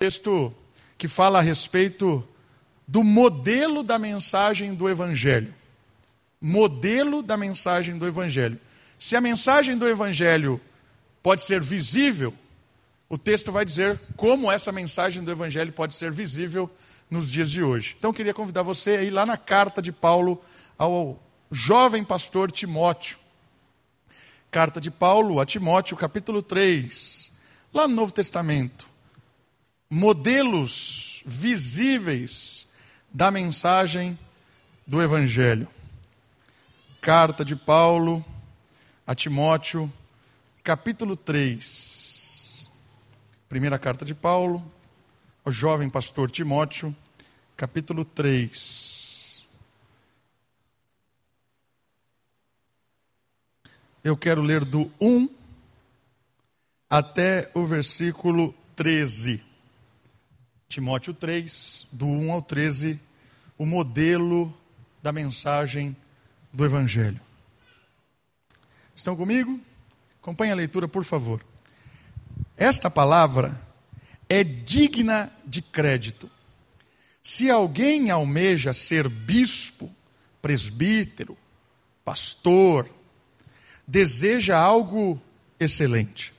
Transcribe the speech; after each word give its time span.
texto 0.00 0.50
que 0.96 1.06
fala 1.06 1.40
a 1.40 1.42
respeito 1.42 2.26
do 2.88 3.04
modelo 3.04 3.82
da 3.82 3.98
mensagem 3.98 4.74
do 4.74 4.88
Evangelho. 4.88 5.54
Modelo 6.40 7.22
da 7.22 7.36
mensagem 7.36 7.98
do 7.98 8.06
Evangelho. 8.06 8.58
Se 8.98 9.14
a 9.14 9.20
mensagem 9.20 9.76
do 9.76 9.86
Evangelho 9.86 10.58
pode 11.22 11.42
ser 11.42 11.60
visível, 11.60 12.32
o 13.10 13.18
texto 13.18 13.52
vai 13.52 13.62
dizer 13.62 14.00
como 14.16 14.50
essa 14.50 14.72
mensagem 14.72 15.22
do 15.22 15.30
Evangelho 15.30 15.70
pode 15.70 15.94
ser 15.94 16.10
visível 16.10 16.70
nos 17.10 17.30
dias 17.30 17.50
de 17.50 17.62
hoje. 17.62 17.94
Então, 17.98 18.08
eu 18.08 18.14
queria 18.14 18.32
convidar 18.32 18.62
você 18.62 18.92
a 18.92 19.02
ir 19.02 19.10
lá 19.10 19.26
na 19.26 19.36
carta 19.36 19.82
de 19.82 19.92
Paulo 19.92 20.42
ao 20.78 21.22
jovem 21.52 22.02
pastor 22.02 22.50
Timóteo. 22.50 23.18
Carta 24.50 24.80
de 24.80 24.90
Paulo 24.90 25.40
a 25.40 25.44
Timóteo, 25.44 25.94
capítulo 25.94 26.40
3, 26.40 27.30
lá 27.70 27.86
no 27.86 27.94
Novo 27.94 28.12
Testamento. 28.12 28.88
Modelos 29.92 31.20
visíveis 31.26 32.64
da 33.12 33.28
mensagem 33.28 34.16
do 34.86 35.02
Evangelho. 35.02 35.66
Carta 37.00 37.44
de 37.44 37.56
Paulo 37.56 38.24
a 39.04 39.16
Timóteo, 39.16 39.92
capítulo 40.62 41.16
3. 41.16 42.70
Primeira 43.48 43.80
carta 43.80 44.04
de 44.04 44.14
Paulo 44.14 44.62
ao 45.44 45.50
jovem 45.50 45.90
pastor 45.90 46.30
Timóteo, 46.30 46.94
capítulo 47.56 48.04
3. 48.04 49.44
Eu 54.04 54.16
quero 54.16 54.40
ler 54.40 54.64
do 54.64 54.88
1 55.00 55.28
até 56.88 57.50
o 57.54 57.64
versículo 57.64 58.54
13. 58.76 59.49
Timóteo 60.70 61.12
3, 61.12 61.88
do 61.90 62.06
1 62.06 62.30
ao 62.30 62.40
13, 62.40 63.00
o 63.58 63.66
modelo 63.66 64.56
da 65.02 65.10
mensagem 65.10 65.96
do 66.52 66.64
Evangelho. 66.64 67.20
Estão 68.94 69.16
comigo? 69.16 69.58
Acompanhe 70.22 70.52
a 70.52 70.54
leitura, 70.54 70.86
por 70.86 71.02
favor. 71.02 71.44
Esta 72.56 72.88
palavra 72.88 73.60
é 74.28 74.44
digna 74.44 75.32
de 75.44 75.60
crédito. 75.60 76.30
Se 77.20 77.50
alguém 77.50 78.08
almeja 78.12 78.72
ser 78.72 79.08
bispo, 79.08 79.92
presbítero, 80.40 81.36
pastor, 82.04 82.88
deseja 83.84 84.56
algo 84.56 85.20
excelente. 85.58 86.32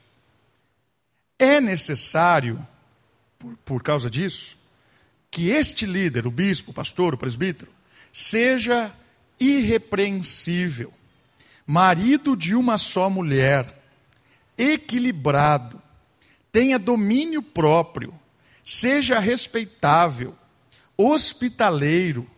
É 1.37 1.59
necessário 1.59 2.65
por, 3.41 3.57
por 3.65 3.83
causa 3.83 4.09
disso, 4.09 4.55
que 5.31 5.49
este 5.49 5.85
líder, 5.85 6.27
o 6.27 6.31
bispo, 6.31 6.71
o 6.71 6.73
pastor, 6.73 7.15
o 7.15 7.17
presbítero, 7.17 7.71
seja 8.13 8.93
irrepreensível, 9.39 10.93
marido 11.65 12.35
de 12.37 12.53
uma 12.53 12.77
só 12.77 13.09
mulher, 13.09 13.81
equilibrado, 14.57 15.81
tenha 16.51 16.77
domínio 16.77 17.41
próprio, 17.41 18.13
seja 18.63 19.17
respeitável, 19.17 20.35
hospitaleiro, 20.95 22.29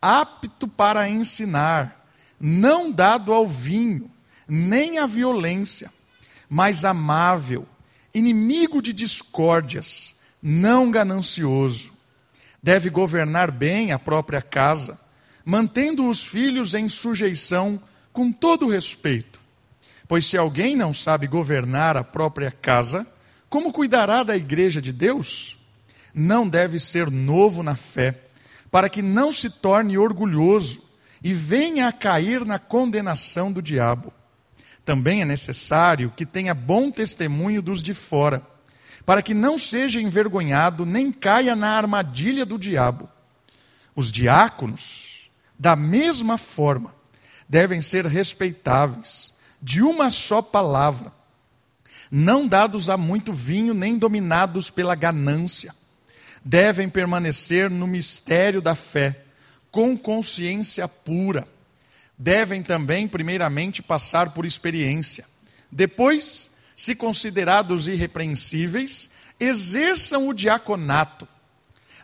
apto 0.00 0.68
para 0.68 1.08
ensinar, 1.08 2.06
não 2.38 2.92
dado 2.92 3.32
ao 3.32 3.46
vinho, 3.46 4.10
nem 4.46 4.98
à 4.98 5.06
violência, 5.06 5.90
mas 6.48 6.84
amável, 6.84 7.66
inimigo 8.12 8.82
de 8.82 8.92
discórdias, 8.92 10.14
não 10.46 10.90
ganancioso. 10.90 11.90
Deve 12.62 12.90
governar 12.90 13.50
bem 13.50 13.92
a 13.92 13.98
própria 13.98 14.42
casa, 14.42 15.00
mantendo 15.42 16.06
os 16.06 16.26
filhos 16.26 16.74
em 16.74 16.86
sujeição 16.86 17.80
com 18.12 18.30
todo 18.30 18.68
respeito. 18.68 19.40
Pois 20.06 20.26
se 20.26 20.36
alguém 20.36 20.76
não 20.76 20.92
sabe 20.92 21.26
governar 21.26 21.96
a 21.96 22.04
própria 22.04 22.50
casa, 22.50 23.06
como 23.48 23.72
cuidará 23.72 24.22
da 24.22 24.36
igreja 24.36 24.82
de 24.82 24.92
Deus? 24.92 25.56
Não 26.12 26.46
deve 26.46 26.78
ser 26.78 27.10
novo 27.10 27.62
na 27.62 27.74
fé, 27.74 28.20
para 28.70 28.90
que 28.90 29.00
não 29.00 29.32
se 29.32 29.48
torne 29.48 29.96
orgulhoso 29.96 30.82
e 31.22 31.32
venha 31.32 31.88
a 31.88 31.92
cair 31.92 32.44
na 32.44 32.58
condenação 32.58 33.50
do 33.50 33.62
diabo. 33.62 34.12
Também 34.84 35.22
é 35.22 35.24
necessário 35.24 36.12
que 36.14 36.26
tenha 36.26 36.52
bom 36.52 36.90
testemunho 36.90 37.62
dos 37.62 37.82
de 37.82 37.94
fora 37.94 38.53
para 39.04 39.22
que 39.22 39.34
não 39.34 39.58
seja 39.58 40.00
envergonhado 40.00 40.86
nem 40.86 41.12
caia 41.12 41.54
na 41.54 41.70
armadilha 41.70 42.44
do 42.44 42.58
diabo. 42.58 43.08
Os 43.94 44.10
diáconos, 44.10 45.28
da 45.58 45.76
mesma 45.76 46.36
forma, 46.36 46.94
devem 47.48 47.80
ser 47.80 48.06
respeitáveis, 48.06 49.32
de 49.62 49.82
uma 49.82 50.10
só 50.10 50.42
palavra, 50.42 51.12
não 52.10 52.46
dados 52.46 52.90
a 52.90 52.96
muito 52.96 53.32
vinho, 53.32 53.74
nem 53.74 53.98
dominados 53.98 54.70
pela 54.70 54.94
ganância. 54.94 55.74
Devem 56.44 56.88
permanecer 56.88 57.70
no 57.70 57.86
mistério 57.86 58.60
da 58.60 58.74
fé, 58.74 59.24
com 59.70 59.96
consciência 59.96 60.86
pura. 60.86 61.48
Devem 62.16 62.62
também, 62.62 63.08
primeiramente, 63.08 63.82
passar 63.82 64.30
por 64.30 64.46
experiência. 64.46 65.24
Depois, 65.72 66.48
se 66.76 66.94
considerados 66.94 67.88
irrepreensíveis, 67.88 69.10
exerçam 69.38 70.28
o 70.28 70.34
diaconato. 70.34 71.26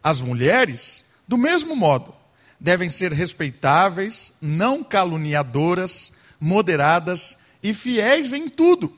As 0.02 0.22
mulheres, 0.22 1.04
do 1.26 1.36
mesmo 1.36 1.76
modo, 1.76 2.14
devem 2.58 2.88
ser 2.88 3.12
respeitáveis, 3.12 4.32
não 4.40 4.84
caluniadoras, 4.84 6.12
moderadas 6.38 7.36
e 7.62 7.74
fiéis 7.74 8.32
em 8.32 8.48
tudo. 8.48 8.96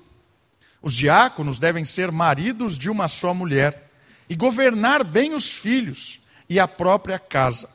Os 0.81 0.95
diáconos 0.95 1.59
devem 1.59 1.85
ser 1.85 2.11
maridos 2.11 2.79
de 2.79 2.91
uma 2.91 3.07
só 3.07 3.33
mulher 3.33 3.91
e 4.29 4.35
governar 4.35 5.05
bem 5.05 5.35
os 5.35 5.51
filhos 5.51 6.21
e 6.49 6.59
a 6.59 6.67
própria 6.67 7.19
casa. 7.19 7.69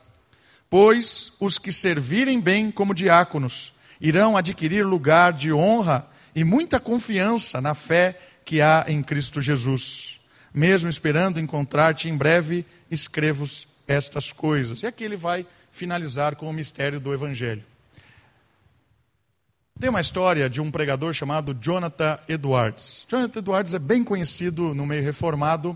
Pois 0.70 1.32
os 1.40 1.58
que 1.58 1.72
servirem 1.72 2.40
bem 2.42 2.70
como 2.70 2.94
diáconos 2.94 3.74
irão 4.02 4.36
adquirir 4.36 4.86
lugar 4.86 5.32
de 5.32 5.54
honra 5.54 6.06
e 6.38 6.44
muita 6.44 6.80
confiança 6.80 7.60
na 7.60 7.74
fé 7.74 8.16
que 8.46 8.62
há 8.62 8.86
em 8.88 9.02
Cristo 9.02 9.42
Jesus. 9.42 10.20
Mesmo 10.54 10.88
esperando 10.88 11.40
encontrar-te 11.40 12.10
em 12.10 12.16
breve, 12.16 12.64
escrevo 12.92 13.44
estas 13.88 14.32
coisas. 14.32 14.84
E 14.84 14.86
aqui 14.86 15.04
ele 15.04 15.18
vai 15.18 15.48
finalizar 15.72 16.36
com 16.36 16.48
o 16.48 16.54
mistério 16.54 17.00
do 17.00 17.12
Evangelho. 17.12 17.64
Tem 19.80 19.90
uma 19.90 20.00
história 20.00 20.48
de 20.48 20.62
um 20.62 20.70
pregador 20.70 21.12
chamado 21.12 21.58
Jonathan 21.60 22.20
Edwards. 22.30 23.08
Jonathan 23.10 23.40
Edwards 23.40 23.74
é 23.74 23.80
bem 23.80 24.04
conhecido 24.04 24.76
no 24.76 24.86
meio 24.86 25.02
reformado 25.02 25.76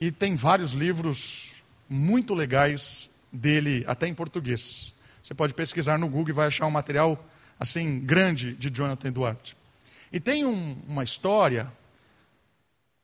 e 0.00 0.10
tem 0.10 0.36
vários 0.36 0.72
livros 0.72 1.52
muito 1.86 2.32
legais 2.32 3.10
dele, 3.30 3.84
até 3.86 4.06
em 4.06 4.14
português. 4.14 4.94
Você 5.22 5.34
pode 5.34 5.52
pesquisar 5.52 5.98
no 5.98 6.08
Google 6.08 6.30
e 6.30 6.32
vai 6.32 6.46
achar 6.46 6.64
um 6.64 6.70
material 6.70 7.22
assim 7.60 8.00
grande 8.00 8.54
de 8.54 8.70
Jonathan 8.70 9.08
Edwards. 9.08 9.65
E 10.16 10.20
tem 10.20 10.46
um, 10.46 10.78
uma 10.88 11.04
história 11.04 11.70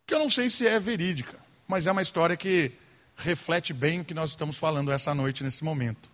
que 0.06 0.14
eu 0.14 0.18
não 0.18 0.30
sei 0.30 0.48
se 0.48 0.66
é 0.66 0.80
verídica, 0.80 1.38
mas 1.68 1.86
é 1.86 1.92
uma 1.92 2.00
história 2.00 2.38
que 2.38 2.72
reflete 3.14 3.74
bem 3.74 4.00
o 4.00 4.04
que 4.06 4.14
nós 4.14 4.30
estamos 4.30 4.56
falando 4.56 4.90
essa 4.90 5.14
noite, 5.14 5.44
nesse 5.44 5.62
momento. 5.62 6.08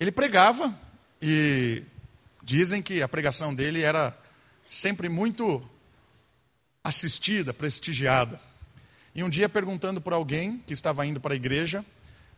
Ele 0.00 0.10
pregava 0.10 0.74
e 1.20 1.82
dizem 2.42 2.80
que 2.80 3.02
a 3.02 3.06
pregação 3.06 3.54
dele 3.54 3.82
era 3.82 4.16
sempre 4.66 5.10
muito 5.10 5.62
assistida, 6.82 7.52
prestigiada. 7.52 8.40
E 9.14 9.22
um 9.22 9.28
dia, 9.28 9.46
perguntando 9.46 10.00
por 10.00 10.14
alguém 10.14 10.56
que 10.66 10.72
estava 10.72 11.04
indo 11.04 11.20
para 11.20 11.34
a 11.34 11.36
igreja, 11.36 11.84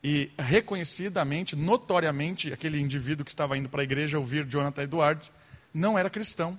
e 0.03 0.29
reconhecidamente, 0.37 1.55
notoriamente, 1.55 2.53
aquele 2.53 2.81
indivíduo 2.81 3.25
que 3.25 3.31
estava 3.31 3.57
indo 3.57 3.69
para 3.69 3.83
a 3.83 3.85
igreja 3.85 4.19
ouvir 4.19 4.45
Jonathan 4.45 4.83
Edwards, 4.83 5.31
não 5.73 5.97
era 5.97 6.11
cristão. 6.11 6.59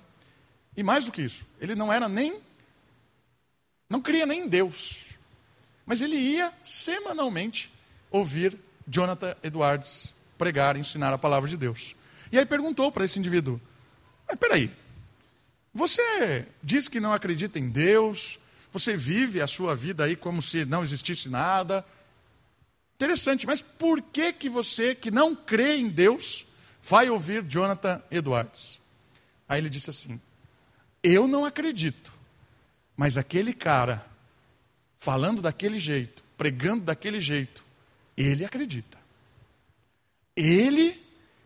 E 0.76 0.82
mais 0.82 1.04
do 1.04 1.12
que 1.12 1.22
isso, 1.22 1.46
ele 1.60 1.74
não 1.74 1.92
era 1.92 2.08
nem. 2.08 2.40
Não 3.88 4.00
cria 4.00 4.24
nem 4.24 4.44
em 4.44 4.48
Deus. 4.48 5.04
Mas 5.84 6.00
ele 6.00 6.16
ia 6.16 6.52
semanalmente 6.62 7.72
ouvir 8.10 8.58
Jonathan 8.86 9.36
Edwards 9.42 10.12
pregar, 10.38 10.76
ensinar 10.76 11.12
a 11.12 11.18
palavra 11.18 11.48
de 11.48 11.56
Deus. 11.56 11.94
E 12.30 12.38
aí 12.38 12.46
perguntou 12.46 12.90
para 12.90 13.04
esse 13.04 13.18
indivíduo: 13.18 13.60
Mas 14.26 14.38
peraí, 14.38 14.70
você 15.74 16.46
diz 16.62 16.88
que 16.88 17.00
não 17.00 17.12
acredita 17.12 17.58
em 17.58 17.68
Deus, 17.68 18.38
você 18.70 18.96
vive 18.96 19.40
a 19.40 19.46
sua 19.46 19.76
vida 19.76 20.04
aí 20.04 20.16
como 20.16 20.40
se 20.40 20.64
não 20.64 20.82
existisse 20.82 21.28
nada. 21.28 21.84
Interessante, 22.94 23.46
mas 23.46 23.60
por 23.60 24.00
que 24.00 24.32
que 24.32 24.48
você 24.48 24.94
que 24.94 25.10
não 25.10 25.34
crê 25.34 25.76
em 25.76 25.88
Deus 25.88 26.46
vai 26.82 27.10
ouvir 27.10 27.44
Jonathan 27.44 28.00
Edwards? 28.10 28.80
Aí 29.48 29.58
ele 29.58 29.68
disse 29.68 29.90
assim: 29.90 30.20
eu 31.02 31.26
não 31.26 31.44
acredito. 31.44 32.12
Mas 32.96 33.16
aquele 33.16 33.52
cara, 33.52 34.04
falando 34.98 35.42
daquele 35.42 35.78
jeito, 35.78 36.22
pregando 36.36 36.84
daquele 36.84 37.20
jeito, 37.20 37.64
ele 38.16 38.44
acredita. 38.44 38.98
Ele 40.36 41.02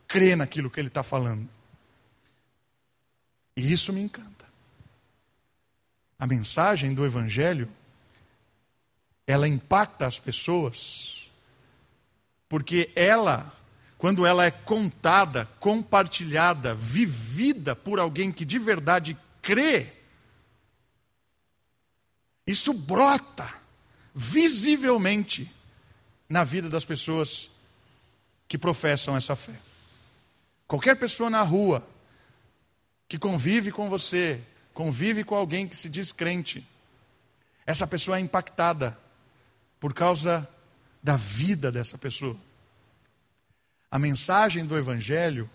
crê 0.06 0.36
naquilo 0.36 0.70
que 0.70 0.80
ele 0.80 0.88
está 0.88 1.02
falando. 1.02 1.48
E 3.56 3.72
isso 3.72 3.92
me 3.92 4.00
encanta. 4.00 4.46
A 6.18 6.26
mensagem 6.26 6.94
do 6.94 7.04
Evangelho, 7.04 7.68
ela 9.26 9.48
impacta 9.48 10.06
as 10.06 10.18
pessoas, 10.18 11.28
porque 12.48 12.90
ela, 12.94 13.52
quando 13.98 14.24
ela 14.24 14.44
é 14.44 14.50
contada, 14.50 15.46
compartilhada, 15.58 16.74
vivida 16.74 17.74
por 17.74 17.98
alguém 17.98 18.30
que 18.30 18.44
de 18.44 18.58
verdade 18.58 19.16
crê, 19.46 19.92
isso 22.44 22.72
brota 22.72 23.48
visivelmente 24.12 25.48
na 26.28 26.42
vida 26.42 26.68
das 26.68 26.84
pessoas 26.84 27.48
que 28.48 28.58
professam 28.58 29.16
essa 29.16 29.36
fé. 29.36 29.54
Qualquer 30.66 30.96
pessoa 30.96 31.30
na 31.30 31.42
rua 31.42 31.88
que 33.08 33.20
convive 33.20 33.70
com 33.70 33.88
você, 33.88 34.42
convive 34.74 35.22
com 35.22 35.36
alguém 35.36 35.68
que 35.68 35.76
se 35.76 35.88
diz 35.88 36.12
crente, 36.12 36.66
essa 37.64 37.86
pessoa 37.86 38.16
é 38.16 38.20
impactada 38.20 38.98
por 39.78 39.94
causa 39.94 40.48
da 41.00 41.14
vida 41.14 41.70
dessa 41.70 41.96
pessoa. 41.96 42.36
A 43.88 43.96
mensagem 43.96 44.66
do 44.66 44.76
Evangelho, 44.76 45.48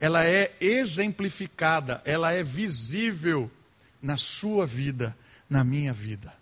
ela 0.00 0.24
é 0.24 0.54
exemplificada, 0.60 2.00
ela 2.04 2.32
é 2.32 2.42
visível 2.42 3.50
na 4.00 4.16
sua 4.16 4.66
vida, 4.66 5.16
na 5.48 5.64
minha 5.64 5.92
vida 5.92 6.38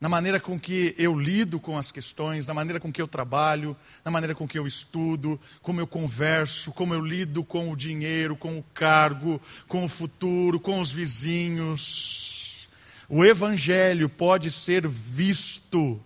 na 0.00 0.08
maneira 0.08 0.38
com 0.38 0.58
que 0.58 0.94
eu 0.96 1.18
lido 1.18 1.58
com 1.58 1.76
as 1.76 1.90
questões, 1.90 2.46
na 2.46 2.54
maneira 2.54 2.78
com 2.78 2.92
que 2.92 3.02
eu 3.02 3.08
trabalho, 3.08 3.76
na 4.04 4.10
maneira 4.10 4.34
com 4.34 4.46
que 4.46 4.58
eu 4.58 4.66
estudo, 4.66 5.40
como 5.60 5.80
eu 5.80 5.86
converso, 5.86 6.72
como 6.72 6.94
eu 6.94 7.04
lido 7.04 7.42
com 7.42 7.70
o 7.70 7.76
dinheiro, 7.76 8.36
com 8.36 8.58
o 8.58 8.64
cargo, 8.74 9.40
com 9.66 9.84
o 9.84 9.88
futuro, 9.88 10.60
com 10.60 10.80
os 10.80 10.92
vizinhos. 10.92 12.68
O 13.08 13.24
Evangelho 13.24 14.08
pode 14.08 14.50
ser 14.50 14.86
visto 14.86 16.00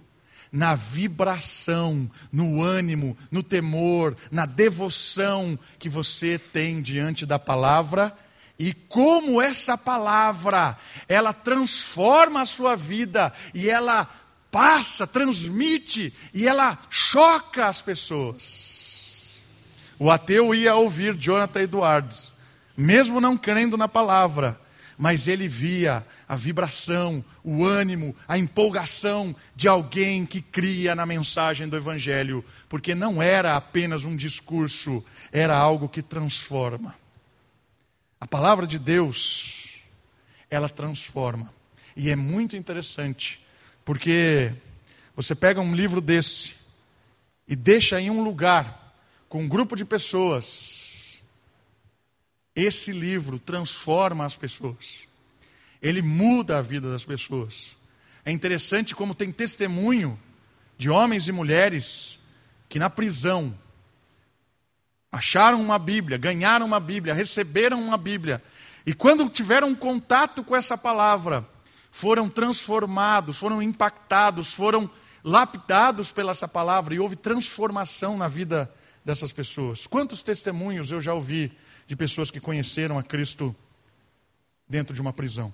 na 0.52 0.74
vibração, 0.74 2.10
no 2.30 2.62
ânimo, 2.62 3.16
no 3.30 3.42
temor, 3.42 4.14
na 4.30 4.44
devoção 4.44 5.58
que 5.78 5.88
você 5.88 6.38
tem 6.38 6.82
diante 6.82 7.24
da 7.24 7.38
palavra 7.38 8.14
e 8.58 8.72
como 8.72 9.42
essa 9.42 9.76
palavra, 9.76 10.76
ela 11.08 11.32
transforma 11.32 12.42
a 12.42 12.46
sua 12.46 12.76
vida 12.76 13.32
e 13.52 13.68
ela 13.68 14.08
passa, 14.52 15.04
transmite 15.04 16.14
e 16.32 16.46
ela 16.46 16.78
choca 16.88 17.66
as 17.66 17.82
pessoas. 17.82 19.42
O 19.98 20.12
ateu 20.12 20.54
ia 20.54 20.76
ouvir 20.76 21.16
Jonathan 21.16 21.62
Edwards, 21.62 22.36
mesmo 22.76 23.20
não 23.20 23.36
crendo 23.36 23.76
na 23.76 23.88
palavra, 23.88 24.60
mas 25.02 25.26
ele 25.26 25.48
via 25.48 26.06
a 26.28 26.36
vibração, 26.36 27.24
o 27.42 27.64
ânimo, 27.64 28.14
a 28.28 28.38
empolgação 28.38 29.34
de 29.52 29.66
alguém 29.66 30.24
que 30.24 30.40
cria 30.40 30.94
na 30.94 31.04
mensagem 31.04 31.68
do 31.68 31.76
Evangelho, 31.76 32.44
porque 32.68 32.94
não 32.94 33.20
era 33.20 33.56
apenas 33.56 34.04
um 34.04 34.14
discurso, 34.14 35.04
era 35.32 35.56
algo 35.56 35.88
que 35.88 36.02
transforma. 36.02 36.94
A 38.20 38.28
palavra 38.28 38.64
de 38.64 38.78
Deus, 38.78 39.70
ela 40.48 40.68
transforma. 40.68 41.52
E 41.96 42.08
é 42.08 42.14
muito 42.14 42.54
interessante, 42.54 43.44
porque 43.84 44.52
você 45.16 45.34
pega 45.34 45.60
um 45.60 45.74
livro 45.74 46.00
desse 46.00 46.54
e 47.48 47.56
deixa 47.56 48.00
em 48.00 48.08
um 48.08 48.22
lugar 48.22 48.94
com 49.28 49.42
um 49.42 49.48
grupo 49.48 49.74
de 49.74 49.84
pessoas. 49.84 50.81
Esse 52.54 52.92
livro 52.92 53.38
transforma 53.38 54.24
as 54.24 54.36
pessoas. 54.36 55.00
Ele 55.80 56.02
muda 56.02 56.58
a 56.58 56.62
vida 56.62 56.90
das 56.90 57.04
pessoas. 57.04 57.76
É 58.24 58.30
interessante 58.30 58.94
como 58.94 59.14
tem 59.14 59.32
testemunho 59.32 60.18
de 60.78 60.90
homens 60.90 61.26
e 61.28 61.32
mulheres 61.32 62.20
que 62.68 62.78
na 62.78 62.88
prisão 62.88 63.56
acharam 65.10 65.60
uma 65.60 65.78
Bíblia, 65.78 66.16
ganharam 66.16 66.64
uma 66.64 66.80
Bíblia, 66.80 67.14
receberam 67.14 67.82
uma 67.82 67.96
Bíblia. 67.96 68.42
E 68.86 68.94
quando 68.94 69.28
tiveram 69.28 69.74
contato 69.74 70.42
com 70.42 70.56
essa 70.56 70.76
palavra, 70.76 71.46
foram 71.90 72.28
transformados, 72.28 73.38
foram 73.38 73.62
impactados, 73.62 74.52
foram 74.54 74.90
lapidados 75.22 76.10
pela 76.10 76.32
essa 76.32 76.48
palavra 76.48 76.94
e 76.94 76.98
houve 76.98 77.14
transformação 77.14 78.16
na 78.16 78.28
vida 78.28 78.72
dessas 79.04 79.32
pessoas. 79.32 79.86
Quantos 79.86 80.22
testemunhos 80.22 80.90
eu 80.90 81.00
já 81.00 81.12
ouvi 81.12 81.52
de 81.92 81.96
pessoas 81.96 82.30
que 82.30 82.40
conheceram 82.40 82.98
a 82.98 83.02
Cristo 83.02 83.54
dentro 84.66 84.94
de 84.94 85.00
uma 85.02 85.12
prisão? 85.12 85.52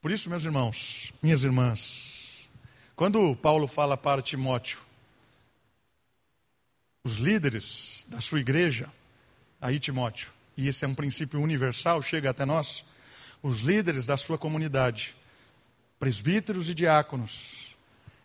Por 0.00 0.12
isso, 0.12 0.30
meus 0.30 0.44
irmãos, 0.44 1.12
minhas 1.20 1.42
irmãs, 1.42 2.48
quando 2.94 3.34
Paulo 3.34 3.66
fala 3.66 3.96
para 3.96 4.22
Timóteo, 4.22 4.78
os 7.02 7.16
líderes 7.16 8.06
da 8.06 8.20
sua 8.20 8.38
igreja, 8.38 8.88
aí 9.60 9.80
Timóteo, 9.80 10.30
e 10.56 10.68
esse 10.68 10.84
é 10.84 10.88
um 10.88 10.94
princípio 10.94 11.40
universal, 11.40 12.00
chega 12.00 12.30
até 12.30 12.44
nós, 12.44 12.84
os 13.42 13.62
líderes 13.62 14.06
da 14.06 14.16
sua 14.16 14.38
comunidade, 14.38 15.16
presbíteros 15.98 16.70
e 16.70 16.74
diáconos, 16.74 17.74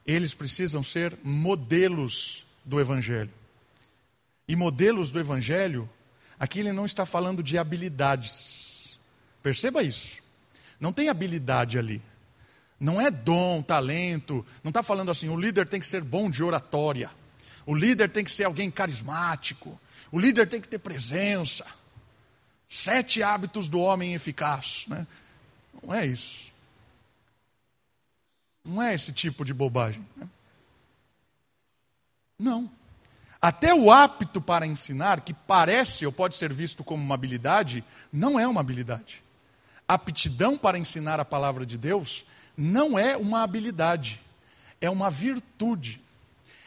eles 0.06 0.36
precisam 0.36 0.84
ser 0.84 1.18
modelos 1.24 2.46
do 2.64 2.80
Evangelho. 2.80 3.34
E 4.48 4.56
modelos 4.56 5.10
do 5.10 5.20
Evangelho, 5.20 5.90
aqui 6.42 6.60
ele 6.60 6.74
não 6.74 6.86
está 6.86 7.06
falando 7.06 7.44
de 7.44 7.56
habilidades. 7.56 9.00
Perceba 9.44 9.84
isso. 9.84 10.18
Não 10.80 10.92
tem 10.92 11.08
habilidade 11.08 11.78
ali. 11.78 12.02
Não 12.80 13.00
é 13.00 13.12
dom, 13.12 13.62
talento. 13.62 14.44
Não 14.64 14.70
está 14.70 14.82
falando 14.82 15.12
assim, 15.12 15.30
o 15.30 15.40
líder 15.40 15.70
tem 15.70 15.80
que 15.80 15.86
ser 15.86 16.04
bom 16.04 16.32
de 16.32 16.44
oratória. 16.44 17.12
O 17.64 17.76
líder 17.76 18.10
tem 18.10 18.24
que 18.24 18.32
ser 18.32 18.46
alguém 18.46 18.72
carismático. 18.72 19.80
O 20.12 20.18
líder 20.18 20.48
tem 20.48 20.60
que 20.60 20.68
ter 20.68 20.80
presença. 20.80 21.64
Sete 22.68 23.22
hábitos 23.22 23.70
do 23.70 23.80
homem 23.80 24.16
eficaz. 24.16 24.86
Né? 24.88 25.06
Não 25.84 25.94
é 25.94 26.08
isso. 26.08 26.52
Não 28.66 28.82
é 28.82 28.96
esse 28.96 29.12
tipo 29.12 29.46
de 29.46 29.54
bobagem. 29.54 30.04
Né? 30.18 30.28
Não. 32.40 32.81
Até 33.42 33.74
o 33.74 33.92
apto 33.92 34.40
para 34.40 34.68
ensinar, 34.68 35.22
que 35.22 35.34
parece 35.34 36.06
ou 36.06 36.12
pode 36.12 36.36
ser 36.36 36.54
visto 36.54 36.84
como 36.84 37.04
uma 37.04 37.16
habilidade, 37.16 37.84
não 38.14 38.40
é 38.40 38.48
uma 38.48 38.62
habilidade. 38.62 39.24
Aptidão 39.88 40.58
para 40.58 40.78
ensinar 40.78 41.20
a 41.20 41.26
palavra 41.26 41.66
de 41.66 41.78
Deus 41.78 42.24
não 42.56 43.00
é 43.00 43.18
uma 43.18 43.42
habilidade, 43.42 44.22
é 44.80 44.90
uma 44.90 45.10
virtude. 45.10 46.00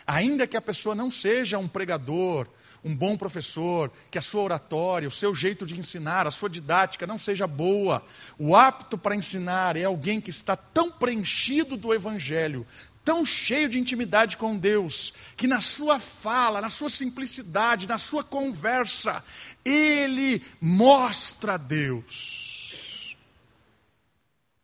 Ainda 0.04 0.46
que 0.46 0.56
a 0.56 0.60
pessoa 0.60 0.94
não 0.96 1.08
seja 1.08 1.58
um 1.58 1.68
pregador, 1.68 2.48
um 2.84 2.94
bom 2.94 3.16
professor, 3.16 3.90
que 4.10 4.18
a 4.18 4.22
sua 4.22 4.42
oratória, 4.42 5.08
o 5.08 5.12
seu 5.12 5.34
jeito 5.34 5.64
de 5.64 5.78
ensinar, 5.78 6.26
a 6.26 6.30
sua 6.30 6.50
didática 6.50 7.06
não 7.06 7.18
seja 7.18 7.46
boa, 7.46 8.04
o 8.38 8.54
apto 8.54 8.98
para 8.98 9.16
ensinar 9.16 9.76
é 9.76 9.84
alguém 9.84 10.20
que 10.20 10.30
está 10.30 10.54
tão 10.54 10.90
preenchido 10.90 11.76
do 11.76 11.94
Evangelho, 11.94 12.66
tão 13.04 13.24
cheio 13.24 13.68
de 13.68 13.78
intimidade 13.78 14.36
com 14.36 14.56
Deus, 14.56 15.12
que 15.36 15.46
na 15.46 15.60
sua 15.60 15.98
fala, 15.98 16.60
na 16.60 16.70
sua 16.70 16.88
simplicidade, 16.88 17.86
na 17.86 17.98
sua 17.98 18.24
conversa, 18.24 19.22
ele 19.64 20.42
mostra 20.60 21.54
a 21.54 21.56
Deus. 21.58 23.16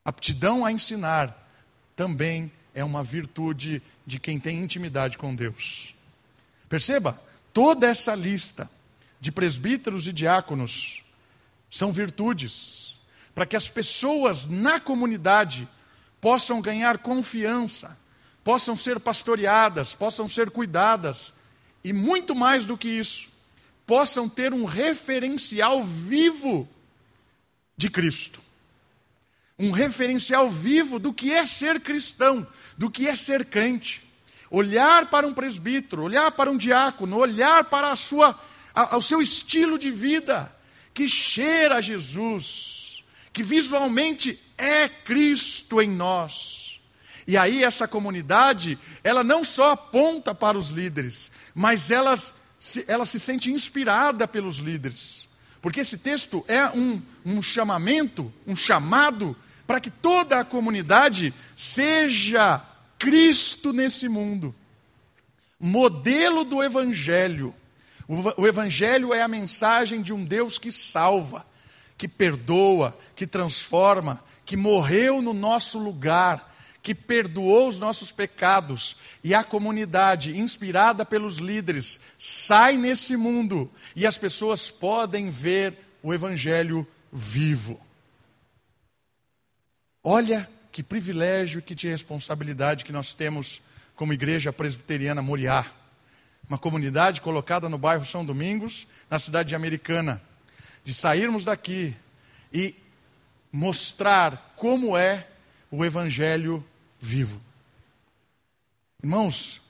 Aptidão 0.05 0.65
a 0.65 0.73
ensinar 0.73 1.37
também 1.95 2.51
é 2.75 2.83
uma 2.83 3.03
virtude 3.03 3.83
de 4.07 4.19
quem 4.19 4.41
tem 4.41 4.59
intimidade 4.59 5.19
com 5.19 5.35
Deus. 5.35 5.95
Perceba, 6.69 7.21
toda 7.53 7.87
essa 7.87 8.15
lista 8.15 8.71
de 9.21 9.31
presbíteros 9.31 10.09
e 10.09 10.13
diáconos 10.13 11.05
são 11.71 11.93
virtudes 11.93 12.99
para 13.35 13.47
que 13.47 13.57
as 13.57 13.69
pessoas 13.69 14.49
na 14.49 14.81
comunidade 14.81 15.69
possam 16.21 16.61
ganhar 16.61 16.99
confiança, 16.99 17.97
possam 18.43 18.75
ser 18.75 18.99
pastoreadas, 19.01 19.95
possam 19.95 20.27
ser 20.29 20.51
cuidadas 20.51 21.35
e 21.83 21.93
muito 21.93 22.35
mais 22.35 22.67
do 22.67 22.77
que 22.77 22.89
isso, 22.89 23.29
possam 23.87 24.29
ter 24.29 24.53
um 24.53 24.65
referencial 24.65 25.83
vivo 25.83 26.69
de 27.77 27.89
Cristo 27.89 28.43
um 29.61 29.73
referencial 29.73 30.49
vivo 30.51 30.99
do 30.99 31.13
que 31.13 31.33
é 31.33 31.45
ser 31.45 31.81
cristão, 31.81 32.47
do 32.79 32.91
que 32.91 33.07
é 33.07 33.15
ser 33.15 33.45
crente. 33.45 34.03
Olhar 34.51 35.11
para 35.11 35.27
um 35.27 35.35
presbítero, 35.35 36.03
olhar 36.03 36.33
para 36.33 36.51
um 36.51 36.57
diácono, 36.57 37.19
olhar 37.19 37.65
para 37.65 37.91
a 37.91 37.97
sua, 37.97 38.41
a, 38.75 38.97
o 38.97 39.03
seu 39.03 39.21
estilo 39.21 39.79
de 39.79 39.91
vida, 39.91 40.51
que 40.95 41.07
cheira 41.07 41.77
a 41.77 41.81
Jesus, 41.81 43.05
que 43.35 43.43
visualmente 43.43 44.41
é 44.57 44.89
Cristo 44.89 45.81
em 45.81 45.89
nós. 45.89 46.60
E 47.27 47.37
aí 47.37 47.65
essa 47.65 47.87
comunidade, 47.87 48.79
ela 49.03 49.23
não 49.23 49.45
só 49.45 49.73
aponta 49.73 50.35
para 50.35 50.59
os 50.59 50.71
líderes, 50.71 51.31
mas 51.55 51.91
elas, 51.91 52.35
ela 52.87 53.05
se 53.05 53.21
sente 53.21 53.51
inspirada 53.51 54.27
pelos 54.27 54.57
líderes. 54.57 55.29
Porque 55.61 55.81
esse 55.81 55.99
texto 55.99 56.45
é 56.49 56.67
um, 56.67 57.03
um 57.25 57.43
chamamento, 57.43 58.33
um 58.47 58.57
chamado 58.57 59.37
para 59.67 59.81
que 59.81 59.91
toda 59.91 60.41
a 60.41 60.45
comunidade 60.45 61.35
seja 61.55 62.61
Cristo 62.99 63.73
nesse 63.73 64.09
mundo. 64.09 64.55
Modelo 65.59 66.45
do 66.45 66.63
Evangelho. 66.63 67.55
O, 68.09 68.43
o 68.43 68.49
Evangelho 68.49 69.15
é 69.15 69.23
a 69.23 69.29
mensagem 69.29 70.03
de 70.03 70.13
um 70.13 70.25
Deus 70.25 70.59
que 70.59 70.73
salva, 70.73 71.47
que 71.97 72.09
perdoa, 72.09 72.97
que 73.15 73.27
transforma, 73.27 74.25
que 74.45 74.57
morreu 74.57 75.23
no 75.23 75.33
nosso 75.33 75.79
lugar, 75.79 76.50
que 76.83 76.95
perdoou 76.95 77.69
os 77.69 77.79
nossos 77.79 78.11
pecados, 78.11 78.97
e 79.23 79.35
a 79.35 79.45
comunidade, 79.45 80.39
inspirada 80.39 81.05
pelos 81.05 81.37
líderes, 81.37 82.01
sai 82.17 82.77
nesse 82.77 83.17
mundo 83.17 83.71
e 83.95 84.07
as 84.07 84.17
pessoas 84.17 84.71
podem 84.71 85.31
ver 85.31 85.77
o 86.03 86.15
Evangelho 86.15 86.87
vivo. 87.13 87.79
Olha 90.03 90.49
que 90.73 90.83
privilégio 90.83 91.59
e 91.59 91.63
que 91.63 91.89
responsabilidade 91.89 92.85
que 92.85 92.93
nós 92.93 93.13
temos 93.13 93.61
como 93.95 94.15
Igreja 94.15 94.51
Presbiteriana 94.51 95.21
Moriá, 95.21 95.67
uma 96.49 96.57
comunidade 96.57 97.21
colocada 97.21 97.69
no 97.69 97.77
bairro 97.77 98.07
São 98.07 98.25
Domingos, 98.25 98.87
na 99.11 99.19
cidade 99.19 99.51
de 99.51 99.55
Americana, 99.55 100.23
de 100.83 100.95
sairmos 100.95 101.45
daqui 101.45 101.95
e 102.51 102.75
mostrar 103.53 104.55
como 104.57 104.97
é 104.97 105.27
o 105.71 105.85
Evangelho 105.85 106.65
vivo. 107.01 107.41
Irmãos, 109.03 109.63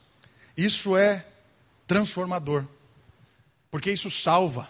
isso 0.56 0.96
é 0.96 1.24
transformador, 1.86 2.66
porque 3.70 3.92
isso 3.92 4.10
salva. 4.10 4.68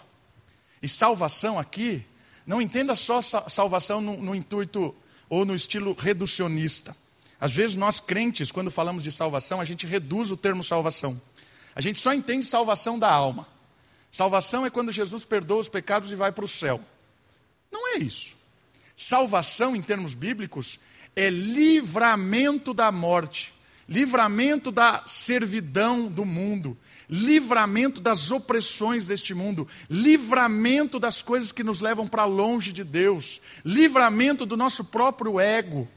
E 0.81 0.87
salvação 0.87 1.59
aqui, 1.59 2.05
não 2.45 2.61
entenda 2.61 2.95
só 2.95 3.21
salvação 3.21 3.99
no, 3.99 4.17
no 4.17 4.35
intuito 4.35 4.95
ou 5.27 5.45
no 5.45 5.55
estilo 5.55 5.93
reducionista. 5.93 6.95
Às 7.39 7.53
vezes 7.53 7.75
nós 7.75 7.99
crentes, 7.99 8.51
quando 8.51 8.69
falamos 8.69 9.03
de 9.03 9.11
salvação, 9.11 9.59
a 9.59 9.65
gente 9.65 9.87
reduz 9.87 10.29
o 10.29 10.37
termo 10.37 10.63
salvação. 10.63 11.19
A 11.75 11.81
gente 11.81 11.99
só 11.99 12.13
entende 12.13 12.45
salvação 12.45 12.99
da 12.99 13.11
alma. 13.11 13.47
Salvação 14.11 14.65
é 14.65 14.69
quando 14.69 14.91
Jesus 14.91 15.25
perdoa 15.25 15.59
os 15.59 15.69
pecados 15.69 16.11
e 16.11 16.15
vai 16.15 16.31
para 16.31 16.45
o 16.45 16.47
céu. 16.47 16.79
Não 17.71 17.95
é 17.95 17.97
isso. 17.97 18.35
Salvação, 18.95 19.75
em 19.75 19.81
termos 19.81 20.13
bíblicos, 20.13 20.79
é 21.15 21.29
livramento 21.29 22.73
da 22.73 22.91
morte, 22.91 23.53
livramento 23.87 24.71
da 24.71 25.03
servidão 25.05 26.07
do 26.07 26.23
mundo, 26.23 26.77
livramento 27.09 27.99
das 27.99 28.31
opressões 28.31 29.07
deste 29.07 29.33
mundo, 29.33 29.67
livramento 29.89 30.99
das 30.99 31.21
coisas 31.21 31.51
que 31.51 31.63
nos 31.63 31.81
levam 31.81 32.07
para 32.07 32.23
longe 32.25 32.71
de 32.71 32.83
Deus, 32.83 33.41
livramento 33.65 34.45
do 34.45 34.55
nosso 34.55 34.85
próprio 34.85 35.39
ego. 35.39 35.87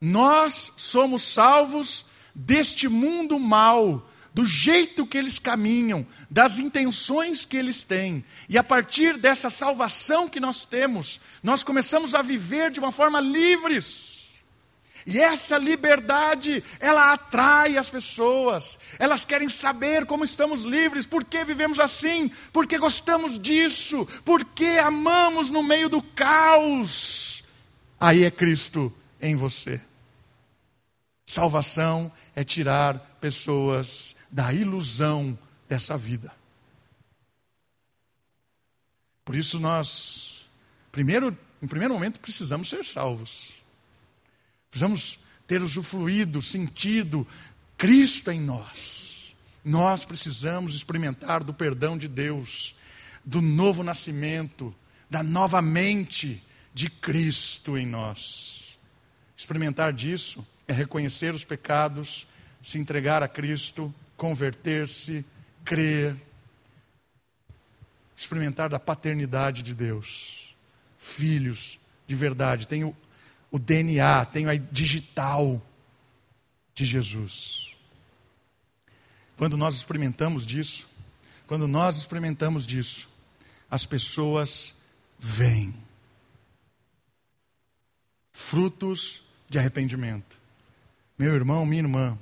Nós 0.00 0.72
somos 0.76 1.22
salvos 1.22 2.06
deste 2.32 2.86
mundo 2.88 3.36
mal, 3.38 4.08
do 4.38 4.44
jeito 4.44 5.04
que 5.04 5.18
eles 5.18 5.36
caminham, 5.36 6.06
das 6.30 6.60
intenções 6.60 7.44
que 7.44 7.56
eles 7.56 7.82
têm. 7.82 8.24
E 8.48 8.56
a 8.56 8.62
partir 8.62 9.18
dessa 9.18 9.50
salvação 9.50 10.28
que 10.28 10.38
nós 10.38 10.64
temos, 10.64 11.20
nós 11.42 11.64
começamos 11.64 12.14
a 12.14 12.22
viver 12.22 12.70
de 12.70 12.78
uma 12.78 12.92
forma 12.92 13.20
livres. 13.20 14.28
E 15.04 15.18
essa 15.18 15.58
liberdade, 15.58 16.62
ela 16.78 17.12
atrai 17.12 17.76
as 17.76 17.90
pessoas. 17.90 18.78
Elas 18.96 19.24
querem 19.24 19.48
saber 19.48 20.06
como 20.06 20.22
estamos 20.22 20.62
livres, 20.62 21.04
por 21.04 21.24
que 21.24 21.42
vivemos 21.42 21.80
assim, 21.80 22.30
por 22.52 22.64
que 22.64 22.78
gostamos 22.78 23.40
disso, 23.40 24.06
por 24.24 24.44
que 24.44 24.78
amamos 24.78 25.50
no 25.50 25.64
meio 25.64 25.88
do 25.88 26.00
caos. 26.00 27.42
Aí 27.98 28.22
é 28.22 28.30
Cristo 28.30 28.94
em 29.20 29.34
você. 29.34 29.80
Salvação 31.28 32.10
é 32.34 32.42
tirar 32.42 32.98
pessoas 33.20 34.16
da 34.30 34.50
ilusão 34.50 35.38
dessa 35.68 35.94
vida. 35.94 36.32
Por 39.26 39.36
isso 39.36 39.60
nós, 39.60 40.48
primeiro, 40.90 41.36
em 41.60 41.66
primeiro 41.66 41.92
momento, 41.92 42.18
precisamos 42.18 42.70
ser 42.70 42.82
salvos. 42.82 43.62
Precisamos 44.70 45.18
ter 45.46 45.60
usufruído, 45.60 46.40
sentido 46.40 47.26
Cristo 47.76 48.30
em 48.30 48.40
nós. 48.40 49.36
Nós 49.62 50.06
precisamos 50.06 50.74
experimentar 50.74 51.44
do 51.44 51.52
perdão 51.52 51.98
de 51.98 52.08
Deus, 52.08 52.74
do 53.22 53.42
novo 53.42 53.82
nascimento, 53.82 54.74
da 55.10 55.22
nova 55.22 55.60
mente 55.60 56.42
de 56.72 56.88
Cristo 56.88 57.76
em 57.76 57.84
nós. 57.84 58.78
Experimentar 59.36 59.92
disso 59.92 60.42
é 60.68 60.72
reconhecer 60.72 61.34
os 61.34 61.44
pecados, 61.44 62.28
se 62.62 62.78
entregar 62.78 63.22
a 63.22 63.28
Cristo, 63.28 63.92
converter-se, 64.16 65.24
crer, 65.64 66.14
experimentar 68.16 68.68
da 68.68 68.78
paternidade 68.78 69.62
de 69.62 69.74
Deus. 69.74 70.54
Filhos 70.96 71.80
de 72.08 72.14
verdade, 72.14 72.66
tem 72.66 72.84
o, 72.84 73.58
DNA, 73.58 74.24
tem 74.26 74.46
a 74.48 74.54
digital 74.56 75.62
de 76.74 76.86
Jesus. 76.86 77.76
Quando 79.36 79.56
nós 79.58 79.74
experimentamos 79.74 80.46
disso, 80.46 80.88
quando 81.46 81.68
nós 81.68 81.98
experimentamos 81.98 82.66
disso, 82.66 83.08
as 83.70 83.84
pessoas 83.84 84.74
vêm. 85.18 85.74
Frutos 88.32 89.22
de 89.48 89.58
arrependimento. 89.58 90.37
Meu 91.18 91.34
irmão, 91.34 91.66
minha 91.66 91.82
irmã, 91.82 92.16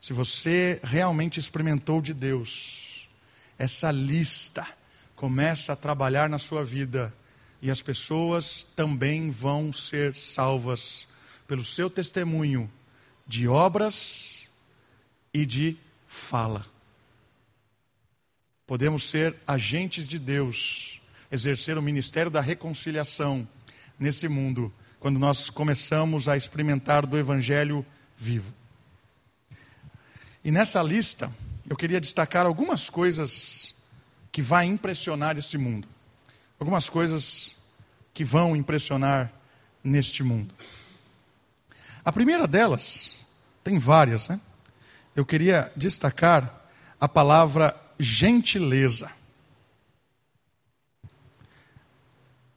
se 0.00 0.14
você 0.14 0.80
realmente 0.82 1.38
experimentou 1.38 2.00
de 2.00 2.14
Deus, 2.14 3.06
essa 3.58 3.90
lista 3.90 4.66
começa 5.14 5.74
a 5.74 5.76
trabalhar 5.76 6.26
na 6.26 6.38
sua 6.38 6.64
vida 6.64 7.12
e 7.60 7.70
as 7.70 7.82
pessoas 7.82 8.66
também 8.74 9.28
vão 9.30 9.70
ser 9.70 10.16
salvas 10.16 11.06
pelo 11.46 11.62
seu 11.62 11.90
testemunho 11.90 12.70
de 13.26 13.46
obras 13.46 14.48
e 15.34 15.44
de 15.44 15.76
fala. 16.06 16.64
Podemos 18.66 19.04
ser 19.04 19.36
agentes 19.46 20.08
de 20.08 20.18
Deus, 20.18 20.98
exercer 21.30 21.76
o 21.76 21.82
ministério 21.82 22.30
da 22.30 22.40
reconciliação 22.40 23.46
nesse 23.98 24.28
mundo, 24.28 24.72
quando 24.98 25.18
nós 25.18 25.50
começamos 25.50 26.26
a 26.26 26.38
experimentar 26.38 27.04
do 27.04 27.18
Evangelho 27.18 27.84
vivo. 28.20 28.52
E 30.44 30.50
nessa 30.50 30.82
lista, 30.82 31.32
eu 31.68 31.74
queria 31.74 32.00
destacar 32.00 32.44
algumas 32.44 32.90
coisas 32.90 33.74
que 34.30 34.42
vão 34.42 34.62
impressionar 34.62 35.38
esse 35.38 35.56
mundo. 35.56 35.88
Algumas 36.58 36.90
coisas 36.90 37.56
que 38.12 38.22
vão 38.22 38.54
impressionar 38.54 39.32
neste 39.82 40.22
mundo. 40.22 40.54
A 42.04 42.12
primeira 42.12 42.46
delas, 42.46 43.14
tem 43.64 43.78
várias, 43.78 44.28
né? 44.28 44.38
Eu 45.16 45.24
queria 45.24 45.72
destacar 45.74 46.68
a 47.00 47.08
palavra 47.08 47.74
gentileza. 47.98 49.10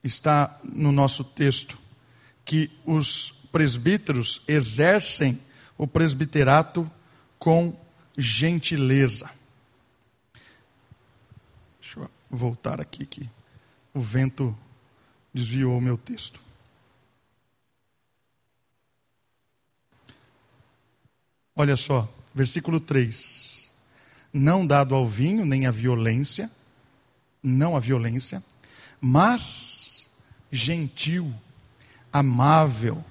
Está 0.03 0.59
no 0.63 0.91
nosso 0.91 1.23
texto 1.23 1.79
que 2.43 2.69
os 2.85 3.31
presbíteros 3.51 4.41
exercem 4.47 5.39
o 5.83 5.87
presbiterato 5.87 6.89
com 7.37 7.77
gentileza. 8.17 9.29
Deixa 11.81 11.99
eu 11.99 12.09
voltar 12.31 12.79
aqui 12.79 13.05
que 13.05 13.29
o 13.93 13.99
vento 13.99 14.57
desviou 15.33 15.77
o 15.77 15.81
meu 15.81 15.97
texto. 15.97 16.39
Olha 21.53 21.75
só, 21.75 22.09
versículo 22.33 22.79
3. 22.79 23.69
Não 24.31 24.65
dado 24.65 24.95
ao 24.95 25.05
vinho, 25.05 25.45
nem 25.45 25.67
à 25.67 25.71
violência, 25.71 26.49
não 27.43 27.75
à 27.75 27.79
violência, 27.81 28.41
mas 29.01 30.05
gentil, 30.49 31.33
amável, 32.09 33.03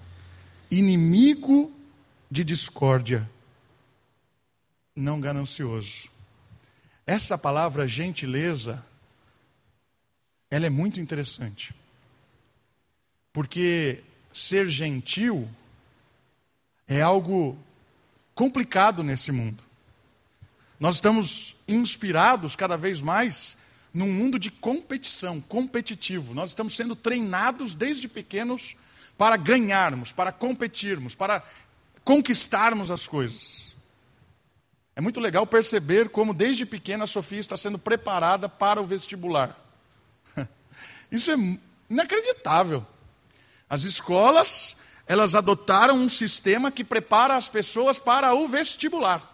inimigo 0.71 1.71
de 2.33 2.45
discórdia, 2.45 3.31
não 4.97 5.21
ganancioso. 5.21 6.09
Essa 7.07 7.37
palavra 7.37 7.87
gentileza, 7.87 8.83
ela 10.51 10.65
é 10.65 10.71
muito 10.71 10.99
interessante. 10.99 11.75
Porque 13.35 14.03
ser 14.33 14.71
gentil 14.71 15.47
é 16.89 17.03
algo 17.03 17.59
complicado 18.35 19.03
nesse 19.03 19.31
mundo. 19.31 19.63
Nós 20.81 20.95
estamos 20.95 21.55
inspirados 21.69 22.57
cada 22.57 22.79
vez 22.79 23.03
mais 23.03 23.59
num 23.93 24.11
mundo 24.11 24.39
de 24.39 24.51
competição, 24.51 25.39
competitivo. 25.39 26.33
Nós 26.33 26.49
estamos 26.49 26.75
sendo 26.75 26.97
treinados 26.97 27.75
desde 27.75 28.09
pequenos 28.09 28.75
para 29.19 29.37
ganharmos, 29.37 30.13
para 30.13 30.33
competirmos, 30.33 31.15
para 31.15 31.45
conquistarmos 32.05 32.91
as 32.91 33.07
coisas. 33.07 33.75
É 34.95 35.01
muito 35.01 35.21
legal 35.21 35.47
perceber 35.47 36.11
como 36.11 36.35
desde 36.35 36.67
pequena 36.67 37.05
a 37.05 37.07
Sofia 37.07 37.41
está 37.41 37.57
sendo 37.57 37.79
preparada 37.79 38.49
para 38.49 38.81
o 38.81 38.85
vestibular. 38.85 39.59
Isso 41.11 41.31
é 41.31 41.37
inacreditável. 41.89 42.87
As 43.69 43.85
escolas, 43.85 44.77
elas 45.07 45.35
adotaram 45.35 45.97
um 45.97 46.09
sistema 46.09 46.71
que 46.71 46.85
prepara 46.85 47.37
as 47.37 47.49
pessoas 47.49 47.99
para 47.99 48.35
o 48.35 48.47
vestibular. 48.47 49.31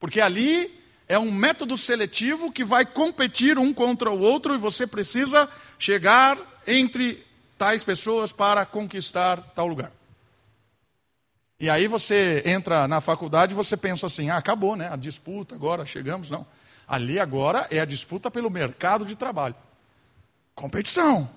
Porque 0.00 0.20
ali 0.20 0.82
é 1.06 1.16
um 1.16 1.30
método 1.30 1.76
seletivo 1.76 2.50
que 2.50 2.64
vai 2.64 2.84
competir 2.84 3.58
um 3.58 3.72
contra 3.72 4.10
o 4.10 4.18
outro 4.18 4.54
e 4.54 4.58
você 4.58 4.86
precisa 4.86 5.48
chegar 5.78 6.38
entre 6.66 7.24
tais 7.56 7.84
pessoas 7.84 8.32
para 8.32 8.66
conquistar 8.66 9.40
tal 9.54 9.68
lugar. 9.68 9.92
E 11.62 11.70
aí 11.70 11.86
você 11.86 12.42
entra 12.44 12.88
na 12.88 13.00
faculdade 13.00 13.52
e 13.52 13.54
você 13.54 13.76
pensa 13.76 14.06
assim: 14.06 14.28
ah, 14.30 14.36
acabou, 14.36 14.74
né? 14.74 14.92
A 14.92 14.96
disputa, 14.96 15.54
agora 15.54 15.86
chegamos. 15.86 16.28
Não. 16.28 16.44
Ali 16.88 17.20
agora 17.20 17.68
é 17.70 17.78
a 17.78 17.84
disputa 17.84 18.28
pelo 18.32 18.50
mercado 18.50 19.06
de 19.06 19.14
trabalho. 19.14 19.54
Competição. 20.56 21.30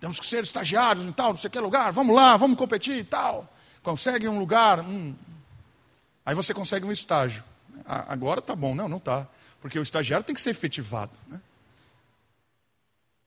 Temos 0.00 0.18
que 0.18 0.26
ser 0.26 0.42
estagiários 0.42 1.06
em 1.06 1.12
tal, 1.12 1.28
não 1.28 1.36
sei 1.36 1.48
que 1.48 1.60
lugar, 1.60 1.92
vamos 1.92 2.16
lá, 2.16 2.36
vamos 2.36 2.56
competir 2.56 2.96
e 2.96 3.04
tal. 3.04 3.48
Consegue 3.80 4.26
um 4.26 4.40
lugar, 4.40 4.80
hum. 4.80 5.14
aí 6.26 6.34
você 6.34 6.52
consegue 6.52 6.84
um 6.84 6.90
estágio. 6.90 7.44
Agora 7.86 8.42
tá 8.42 8.56
bom, 8.56 8.74
não, 8.74 8.88
não 8.88 8.98
tá. 8.98 9.24
Porque 9.60 9.78
o 9.78 9.82
estagiário 9.82 10.26
tem 10.26 10.34
que 10.34 10.40
ser 10.40 10.50
efetivado. 10.50 11.12
Né? 11.28 11.40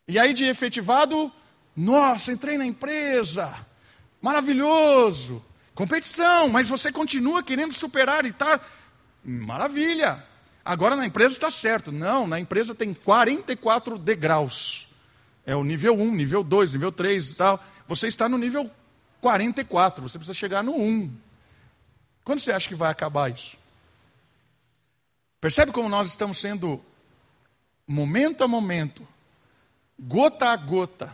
E 0.09 0.19
aí 0.19 0.33
de 0.33 0.43
efetivado, 0.43 1.31
nossa, 1.73 2.33
entrei 2.33 2.57
na 2.57 2.65
empresa, 2.65 3.65
maravilhoso, 4.21 5.41
competição, 5.75 6.50
mas 6.50 6.70
você 6.70 6.92
continua 6.92 7.44
querendo 7.44 7.74
superar 7.74 8.25
e 8.25 8.30
estar, 8.30 8.62
maravilha. 9.24 10.24
Agora 10.63 10.96
na 10.96 11.06
empresa 11.06 11.34
está 11.34 11.51
certo. 11.51 11.92
Não, 11.92 12.25
na 12.25 12.39
empresa 12.39 12.74
tem 12.74 12.94
44 12.94 13.98
degraus. 13.98 14.88
É 15.46 15.56
o 15.56 15.63
nível 15.63 16.00
1, 16.00 16.12
nível 16.15 16.44
2, 16.44 16.74
nível 16.74 16.92
3 16.92 17.30
e 17.30 17.36
tal. 17.36 17.63
Você 17.88 18.08
está 18.08 18.30
no 18.30 18.38
nível 18.38 18.72
44, 19.20 20.08
você 20.08 20.18
precisa 20.18 20.38
chegar 20.38 20.63
no 20.63 20.75
1. 20.75 21.13
Quando 22.24 22.39
você 22.39 22.51
acha 22.51 22.68
que 22.68 22.75
vai 22.75 22.89
acabar 22.89 23.32
isso? 23.32 23.58
Percebe 25.42 25.74
como 25.74 25.89
nós 25.89 26.08
estamos 26.08 26.38
sendo, 26.38 26.82
momento 27.86 28.46
a 28.46 28.48
momento, 28.48 29.06
gota 30.00 30.48
a 30.48 30.56
gota, 30.56 31.13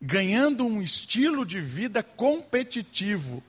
ganhando 0.00 0.64
um 0.64 0.80
estilo 0.80 1.44
de 1.44 1.60
vida 1.60 2.02
competitivo 2.02 3.42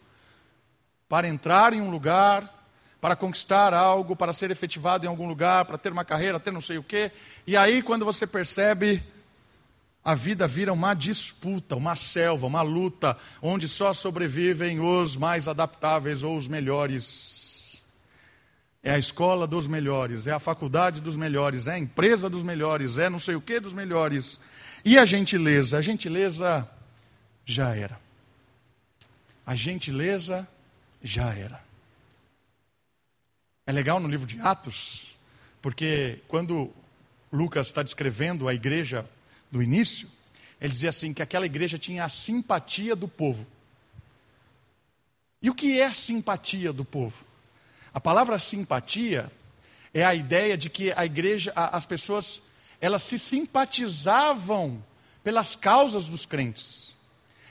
para 1.07 1.27
entrar 1.27 1.73
em 1.73 1.81
um 1.81 1.89
lugar, 1.89 2.67
para 2.99 3.15
conquistar 3.15 3.73
algo, 3.73 4.15
para 4.15 4.33
ser 4.33 4.51
efetivado 4.51 5.05
em 5.05 5.09
algum 5.09 5.27
lugar, 5.27 5.65
para 5.65 5.77
ter 5.77 5.91
uma 5.91 6.03
carreira, 6.03 6.39
ter 6.39 6.51
não 6.51 6.61
sei 6.61 6.77
o 6.77 6.83
quê. 6.83 7.11
E 7.47 7.55
aí, 7.55 7.81
quando 7.81 8.03
você 8.03 8.27
percebe, 8.27 9.03
a 10.03 10.15
vida 10.15 10.47
vira 10.47 10.73
uma 10.73 10.93
disputa, 10.93 11.75
uma 11.75 11.95
selva, 11.95 12.47
uma 12.47 12.61
luta, 12.61 13.15
onde 13.41 13.67
só 13.67 13.93
sobrevivem 13.93 14.79
os 14.79 15.15
mais 15.15 15.47
adaptáveis 15.47 16.23
ou 16.23 16.35
os 16.35 16.47
melhores. 16.47 17.81
É 18.81 18.91
a 18.91 18.97
escola 18.97 19.45
dos 19.45 19.67
melhores, 19.67 20.25
é 20.25 20.31
a 20.31 20.39
faculdade 20.39 21.01
dos 21.01 21.17
melhores, 21.17 21.67
é 21.67 21.73
a 21.73 21.79
empresa 21.79 22.29
dos 22.29 22.43
melhores, 22.43 22.97
é 22.97 23.09
não 23.09 23.19
sei 23.19 23.35
o 23.35 23.41
que 23.41 23.59
dos 23.59 23.73
melhores. 23.73 24.39
E 24.83 24.97
a 24.97 25.05
gentileza? 25.05 25.77
A 25.77 25.81
gentileza 25.81 26.69
já 27.45 27.75
era. 27.75 27.99
A 29.45 29.55
gentileza 29.55 30.47
já 31.03 31.33
era. 31.33 31.61
É 33.65 33.71
legal 33.71 33.99
no 33.99 34.07
livro 34.07 34.25
de 34.25 34.39
Atos, 34.39 35.15
porque 35.61 36.19
quando 36.27 36.73
Lucas 37.31 37.67
está 37.67 37.83
descrevendo 37.83 38.47
a 38.47 38.53
igreja 38.53 39.07
do 39.51 39.61
início, 39.61 40.07
ele 40.59 40.71
dizia 40.71 40.89
assim 40.89 41.13
que 41.13 41.21
aquela 41.21 41.45
igreja 41.45 41.77
tinha 41.77 42.03
a 42.03 42.09
simpatia 42.09 42.95
do 42.95 43.07
povo. 43.07 43.45
E 45.41 45.49
o 45.49 45.55
que 45.55 45.79
é 45.79 45.85
a 45.85 45.93
simpatia 45.93 46.73
do 46.73 46.83
povo? 46.83 47.23
A 47.93 47.99
palavra 47.99 48.37
simpatia 48.39 49.31
é 49.93 50.03
a 50.03 50.13
ideia 50.13 50.57
de 50.57 50.69
que 50.69 50.91
a 50.91 51.05
igreja, 51.05 51.51
as 51.55 51.85
pessoas, 51.85 52.41
elas 52.81 53.03
se 53.03 53.19
simpatizavam 53.19 54.83
pelas 55.23 55.55
causas 55.55 56.07
dos 56.07 56.25
crentes. 56.25 56.95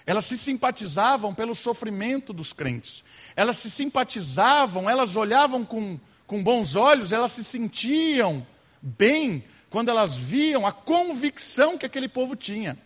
Elas 0.07 0.25
se 0.25 0.38
simpatizavam 0.38 1.35
pelo 1.35 1.55
sofrimento 1.55 2.33
dos 2.33 2.53
crentes. 2.55 3.05
Elas 3.37 3.59
se 3.59 3.71
simpatizavam, 3.71 4.88
elas 4.88 5.17
olhavam 5.17 5.64
com, 5.64 6.01
com 6.27 6.43
bons 6.43 6.77
olhos, 6.77 7.12
elas 7.12 7.33
se 7.33 7.45
sentiam 7.45 8.47
bem 8.81 9.45
quando 9.69 9.91
elas 9.91 10.17
viam 10.17 10.67
a 10.67 10.73
convicção 10.73 11.77
que 11.77 11.85
aquele 11.85 12.09
povo 12.09 12.35
tinha, 12.35 12.79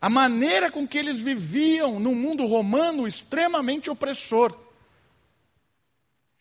a 0.00 0.10
maneira 0.10 0.70
com 0.70 0.86
que 0.86 0.98
eles 0.98 1.18
viviam 1.18 1.98
num 1.98 2.14
mundo 2.14 2.44
romano 2.46 3.08
extremamente 3.08 3.90
opressor. 3.90 4.54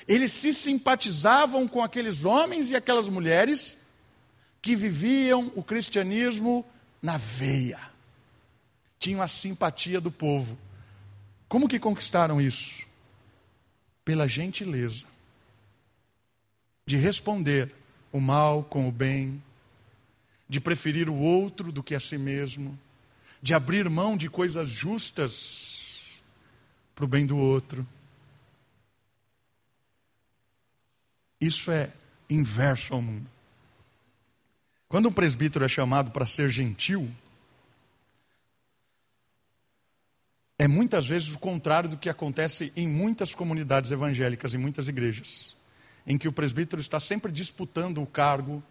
Eles 0.05 0.33
se 0.33 0.53
simpatizavam 0.53 1.67
com 1.67 1.81
aqueles 1.81 2.25
homens 2.25 2.71
e 2.71 2.75
aquelas 2.75 3.07
mulheres 3.07 3.77
que 4.61 4.75
viviam 4.75 5.51
o 5.55 5.63
cristianismo 5.63 6.65
na 7.01 7.17
veia. 7.17 7.79
Tinham 8.97 9.21
a 9.21 9.27
simpatia 9.27 10.01
do 10.01 10.11
povo. 10.11 10.57
Como 11.47 11.67
que 11.67 11.79
conquistaram 11.79 12.41
isso? 12.41 12.85
Pela 14.03 14.27
gentileza 14.27 15.07
de 16.89 16.97
responder 16.97 17.71
o 18.11 18.19
mal 18.19 18.63
com 18.63 18.87
o 18.87 18.91
bem, 18.91 19.43
de 20.49 20.59
preferir 20.59 21.07
o 21.07 21.15
outro 21.15 21.71
do 21.71 21.83
que 21.83 21.93
a 21.93 21.99
si 21.99 22.17
mesmo, 22.17 22.77
de 23.39 23.53
abrir 23.53 23.87
mão 23.87 24.17
de 24.17 24.27
coisas 24.27 24.69
justas 24.69 26.01
para 26.95 27.05
o 27.05 27.07
bem 27.07 27.27
do 27.27 27.37
outro. 27.37 27.87
Isso 31.39 31.69
é 31.69 31.91
inverso 32.27 32.95
ao 32.95 33.03
mundo. 33.03 33.29
Quando 34.89 35.07
um 35.07 35.13
presbítero 35.13 35.63
é 35.63 35.67
chamado 35.67 36.09
para 36.09 36.25
ser 36.25 36.49
gentil, 36.49 37.11
é 40.57 40.67
muitas 40.67 41.05
vezes 41.05 41.35
o 41.35 41.37
contrário 41.37 41.91
do 41.91 41.95
que 41.95 42.09
acontece 42.09 42.73
em 42.75 42.87
muitas 42.87 43.35
comunidades 43.35 43.91
evangélicas, 43.91 44.55
em 44.55 44.57
muitas 44.57 44.87
igrejas, 44.87 45.55
em 46.07 46.17
que 46.17 46.27
o 46.27 46.31
presbítero 46.33 46.81
está 46.81 46.99
sempre 46.99 47.31
disputando 47.31 48.01
o 48.01 48.07
cargo, 48.07 48.63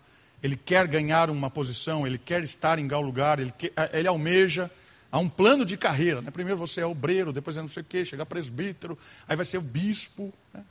ele 0.43 0.57
quer 0.57 0.89
ganhar 0.89 1.31
uma 1.31 1.49
posição, 1.49 2.05
ele 2.05 2.19
quer 2.19 2.43
estar 2.43 2.81
em 2.81 2.89
tal 2.89 3.01
lugar, 3.01 3.39
ele, 3.39 3.53
quer, 3.57 3.73
ele 3.93 4.09
almeja, 4.09 4.69
há 5.13 5.21
um 5.21 5.29
plano 5.29 5.65
de 5.65 5.77
carreira. 5.77 6.21
Né? 6.21 6.33
Primeiro 6.33 6.59
você 6.59 6.81
é 6.81 6.87
obreiro, 6.87 7.33
depois 7.33 7.57
é 7.57 7.61
não 7.61 7.69
sei 7.69 7.83
o 7.85 7.87
quê, 7.87 8.05
chega 8.05 8.27
presbítero, 8.27 8.99
aí 9.29 9.37
vai 9.37 9.47
ser 9.47 9.59
o 9.59 9.63
bispo. 9.63 10.35
Né? 10.53 10.65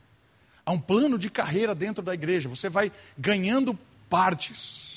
Há 0.66 0.72
um 0.72 0.78
plano 0.78 1.18
de 1.18 1.30
carreira 1.30 1.74
dentro 1.74 2.04
da 2.04 2.12
igreja, 2.12 2.50
você 2.50 2.68
vai 2.68 2.92
ganhando 3.16 3.78
partes. 4.10 4.87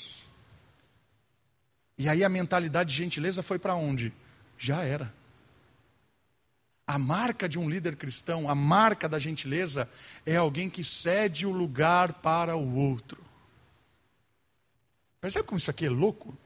E 2.02 2.08
aí 2.08 2.24
a 2.24 2.28
mentalidade 2.28 2.90
de 2.90 2.96
gentileza 2.96 3.44
foi 3.44 3.60
para 3.60 3.76
onde? 3.76 4.12
Já 4.58 4.82
era. 4.82 5.14
A 6.84 6.98
marca 6.98 7.48
de 7.48 7.60
um 7.60 7.70
líder 7.70 7.94
cristão, 7.94 8.50
a 8.50 8.56
marca 8.56 9.08
da 9.08 9.20
gentileza, 9.20 9.88
é 10.26 10.34
alguém 10.34 10.68
que 10.68 10.82
cede 10.82 11.46
o 11.46 11.52
lugar 11.52 12.14
para 12.14 12.56
o 12.56 12.74
outro. 12.74 13.22
Percebe 15.20 15.46
como 15.46 15.58
isso 15.58 15.70
aqui 15.70 15.86
é 15.86 15.90
louco? 15.90 16.36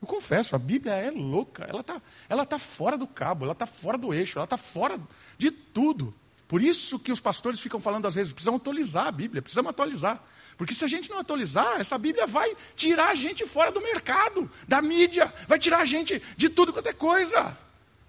Eu 0.00 0.08
confesso, 0.08 0.56
a 0.56 0.58
Bíblia 0.58 0.94
é 0.94 1.10
louca, 1.10 1.66
ela 1.68 1.82
está 1.82 2.00
ela 2.26 2.46
tá 2.46 2.58
fora 2.58 2.96
do 2.96 3.06
cabo, 3.06 3.44
ela 3.44 3.52
está 3.52 3.66
fora 3.66 3.98
do 3.98 4.14
eixo, 4.14 4.38
ela 4.38 4.44
está 4.44 4.56
fora 4.56 4.98
de 5.36 5.50
tudo. 5.50 6.14
Por 6.48 6.62
isso 6.62 6.98
que 6.98 7.12
os 7.12 7.20
pastores 7.20 7.60
ficam 7.60 7.80
falando 7.80 8.06
às 8.06 8.14
vezes, 8.14 8.32
precisamos 8.32 8.62
atualizar 8.62 9.08
a 9.08 9.12
Bíblia, 9.12 9.42
precisamos 9.42 9.68
atualizar. 9.68 10.24
Porque 10.60 10.74
se 10.74 10.84
a 10.84 10.88
gente 10.88 11.08
não 11.08 11.18
atualizar, 11.18 11.80
essa 11.80 11.96
Bíblia 11.96 12.26
vai 12.26 12.54
tirar 12.76 13.08
a 13.08 13.14
gente 13.14 13.46
fora 13.46 13.72
do 13.72 13.80
mercado, 13.80 14.50
da 14.68 14.82
mídia, 14.82 15.32
vai 15.48 15.58
tirar 15.58 15.78
a 15.78 15.84
gente 15.86 16.22
de 16.36 16.50
tudo 16.50 16.70
quanto 16.70 16.86
é 16.86 16.92
coisa. 16.92 17.56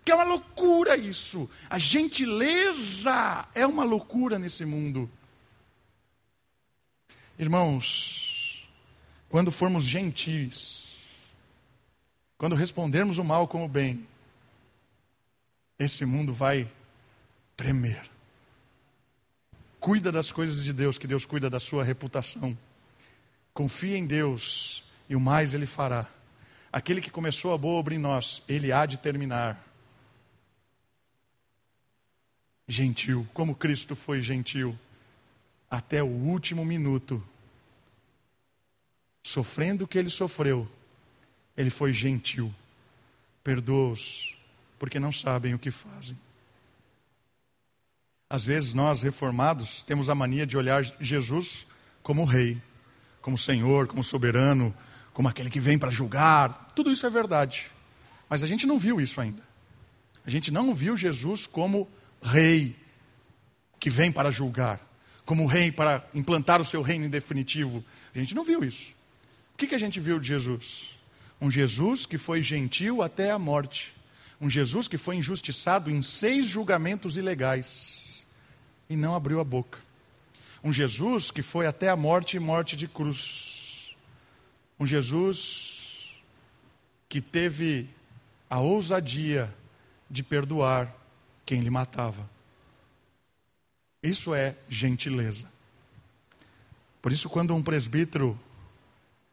Que 0.04 0.12
é 0.12 0.16
uma 0.16 0.26
loucura 0.26 0.98
isso. 0.98 1.50
A 1.70 1.80
gentileza 1.80 3.48
é 3.56 3.66
uma 3.66 3.86
loucura 3.86 4.38
nesse 4.38 4.66
mundo. 4.66 5.10
Irmãos, 7.40 8.68
quando 9.30 9.50
formos 9.50 9.86
gentis, 9.86 10.98
quando 12.38 12.54
respondermos 12.54 13.18
o 13.18 13.24
mal 13.24 13.48
com 13.48 13.64
o 13.64 13.70
bem, 13.70 14.06
esse 15.80 16.04
mundo 16.04 16.34
vai 16.34 16.70
tremer. 17.56 18.12
Cuida 19.82 20.12
das 20.12 20.32
coisas 20.32 20.64
de 20.64 20.74
Deus, 20.74 21.00
que 21.00 21.08
Deus 21.08 21.26
cuida 21.26 21.50
da 21.50 21.60
sua 21.60 21.84
reputação. 21.84 22.56
Confia 23.52 23.98
em 23.98 24.06
Deus 24.06 24.84
e 25.10 25.16
o 25.16 25.20
mais 25.20 25.56
Ele 25.56 25.66
fará. 25.66 26.08
Aquele 26.72 27.02
que 27.02 27.10
começou 27.10 27.52
a 27.52 27.58
boa 27.58 27.80
obra 27.80 27.96
em 27.96 27.98
nós, 27.98 28.44
Ele 28.48 28.72
há 28.72 28.86
de 28.86 29.00
terminar. 29.00 29.60
Gentil, 32.68 33.28
como 33.34 33.56
Cristo 33.56 33.96
foi 33.96 34.22
gentil, 34.22 34.78
até 35.68 36.04
o 36.04 36.06
último 36.06 36.64
minuto. 36.64 37.22
Sofrendo 39.24 39.86
o 39.86 39.88
que 39.88 39.98
Ele 39.98 40.12
sofreu, 40.12 40.70
Ele 41.58 41.72
foi 41.72 41.92
gentil. 41.92 42.54
Perdoa-os, 43.44 44.38
porque 44.78 45.00
não 45.00 45.12
sabem 45.12 45.56
o 45.56 45.60
que 45.60 45.72
fazem. 45.72 46.16
Às 48.32 48.46
vezes 48.46 48.74
nós, 48.74 49.02
reformados, 49.02 49.84
temos 49.84 50.10
a 50.10 50.16
mania 50.16 50.48
de 50.48 50.58
olhar 50.58 50.86
Jesus 51.02 51.68
como 52.02 52.24
rei, 52.24 52.62
como 53.22 53.38
Senhor, 53.38 53.88
como 53.88 54.06
soberano, 54.06 54.74
como 55.12 55.28
aquele 55.28 55.50
que 55.50 55.60
vem 55.60 55.78
para 55.78 55.92
julgar. 55.92 56.72
Tudo 56.74 56.90
isso 56.94 57.06
é 57.06 57.10
verdade. 57.10 57.70
Mas 58.30 58.42
a 58.42 58.48
gente 58.48 58.66
não 58.66 58.80
viu 58.80 59.02
isso 59.02 59.20
ainda. 59.20 59.44
A 60.26 60.30
gente 60.30 60.50
não 60.50 60.74
viu 60.74 60.96
Jesus 60.96 61.46
como 61.46 61.90
rei 62.24 62.74
que 63.78 63.90
vem 63.90 64.14
para 64.14 64.32
julgar, 64.32 64.80
como 65.26 65.46
rei 65.46 65.70
para 65.70 66.02
implantar 66.14 66.62
o 66.62 66.66
seu 66.66 66.82
reino 66.82 67.04
em 67.04 67.10
definitivo. 67.10 67.84
A 68.16 68.18
gente 68.18 68.34
não 68.34 68.46
viu 68.46 68.64
isso. 68.64 68.94
O 69.54 69.58
que, 69.58 69.68
que 69.68 69.76
a 69.76 69.80
gente 69.80 70.00
viu 70.00 70.18
de 70.18 70.30
Jesus? 70.30 70.98
Um 71.42 71.52
Jesus 71.52 72.06
que 72.06 72.18
foi 72.18 72.42
gentil 72.42 73.02
até 73.02 73.30
a 73.30 73.38
morte. 73.38 73.94
Um 74.40 74.50
Jesus 74.50 74.88
que 74.88 74.98
foi 74.98 75.18
injustiçado 75.18 75.92
em 75.92 76.02
seis 76.02 76.46
julgamentos 76.46 77.18
ilegais 77.18 78.00
e 78.92 78.96
não 78.98 79.16
abriu 79.16 79.40
a 79.40 79.44
boca. 79.46 79.80
Um 80.62 80.74
Jesus 80.74 81.32
que 81.32 81.42
foi 81.42 81.66
até 81.66 81.88
a 81.88 81.96
morte 81.96 82.36
e 82.36 82.40
morte 82.42 82.76
de 82.76 82.90
cruz. 82.90 83.96
Um 84.78 84.86
Jesus 84.86 86.14
que 87.08 87.22
teve 87.22 87.90
a 88.50 88.60
ousadia 88.60 89.54
de 90.10 90.22
perdoar 90.22 90.94
quem 91.46 91.62
lhe 91.62 91.70
matava. 91.70 92.30
Isso 94.04 94.36
é 94.36 94.58
gentileza. 94.68 95.50
Por 97.02 97.14
isso, 97.14 97.30
quando 97.30 97.56
um 97.56 97.64
presbítero 97.64 98.38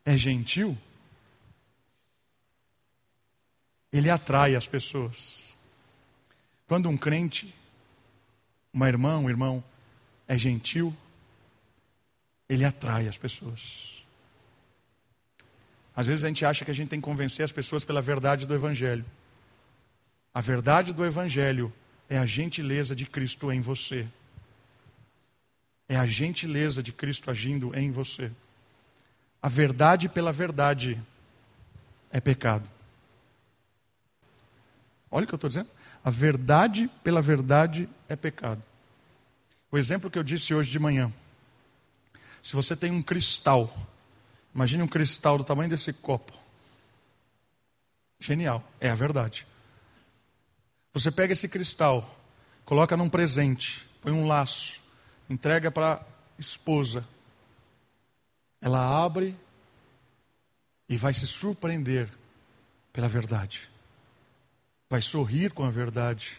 é 0.04 0.16
gentil, 0.16 0.78
ele 3.92 4.08
atrai 4.08 4.54
as 4.54 4.68
pessoas. 4.68 5.52
Quando 6.68 6.88
um 6.88 6.96
crente 6.96 7.52
uma 8.72 8.88
irmã, 8.88 9.18
um 9.18 9.28
irmão 9.28 9.62
é 10.26 10.36
gentil, 10.38 10.94
ele 12.48 12.64
atrai 12.64 13.08
as 13.08 13.18
pessoas. 13.18 14.02
Às 15.94 16.06
vezes 16.06 16.24
a 16.24 16.28
gente 16.28 16.44
acha 16.44 16.64
que 16.64 16.70
a 16.70 16.74
gente 16.74 16.88
tem 16.88 17.00
que 17.00 17.04
convencer 17.04 17.44
as 17.44 17.52
pessoas 17.52 17.84
pela 17.84 18.00
verdade 18.00 18.46
do 18.46 18.54
Evangelho. 18.54 19.04
A 20.32 20.40
verdade 20.40 20.92
do 20.92 21.04
Evangelho 21.04 21.72
é 22.08 22.16
a 22.16 22.24
gentileza 22.24 22.94
de 22.94 23.04
Cristo 23.04 23.50
em 23.50 23.60
você. 23.60 24.06
É 25.88 25.96
a 25.96 26.06
gentileza 26.06 26.82
de 26.82 26.92
Cristo 26.92 27.30
agindo 27.30 27.76
em 27.76 27.90
você. 27.90 28.30
A 29.42 29.48
verdade 29.48 30.08
pela 30.08 30.32
verdade 30.32 31.02
é 32.10 32.20
pecado. 32.20 32.68
Olha 35.10 35.24
o 35.24 35.26
que 35.26 35.34
eu 35.34 35.36
estou 35.36 35.48
dizendo. 35.48 35.70
A 36.04 36.10
verdade 36.10 36.90
pela 37.02 37.20
verdade 37.20 37.88
é 38.08 38.16
pecado. 38.16 38.62
O 39.70 39.76
exemplo 39.76 40.10
que 40.10 40.18
eu 40.18 40.22
disse 40.22 40.54
hoje 40.54 40.70
de 40.70 40.78
manhã. 40.78 41.12
Se 42.42 42.54
você 42.54 42.74
tem 42.74 42.90
um 42.90 43.02
cristal, 43.02 43.72
imagine 44.54 44.82
um 44.82 44.88
cristal 44.88 45.36
do 45.36 45.44
tamanho 45.44 45.68
desse 45.68 45.92
copo. 45.92 46.32
Genial, 48.18 48.64
é 48.80 48.88
a 48.88 48.94
verdade. 48.94 49.46
Você 50.92 51.10
pega 51.10 51.32
esse 51.32 51.48
cristal, 51.48 52.18
coloca 52.64 52.96
num 52.96 53.08
presente, 53.08 53.86
põe 54.00 54.12
um 54.12 54.26
laço, 54.26 54.82
entrega 55.28 55.70
para 55.70 55.94
a 55.94 56.00
esposa. 56.38 57.06
Ela 58.60 59.04
abre 59.04 59.36
e 60.88 60.96
vai 60.96 61.12
se 61.12 61.26
surpreender 61.26 62.08
pela 62.92 63.08
verdade. 63.08 63.68
Vai 64.88 65.02
sorrir 65.02 65.52
com 65.52 65.64
a 65.64 65.70
verdade. 65.70 66.38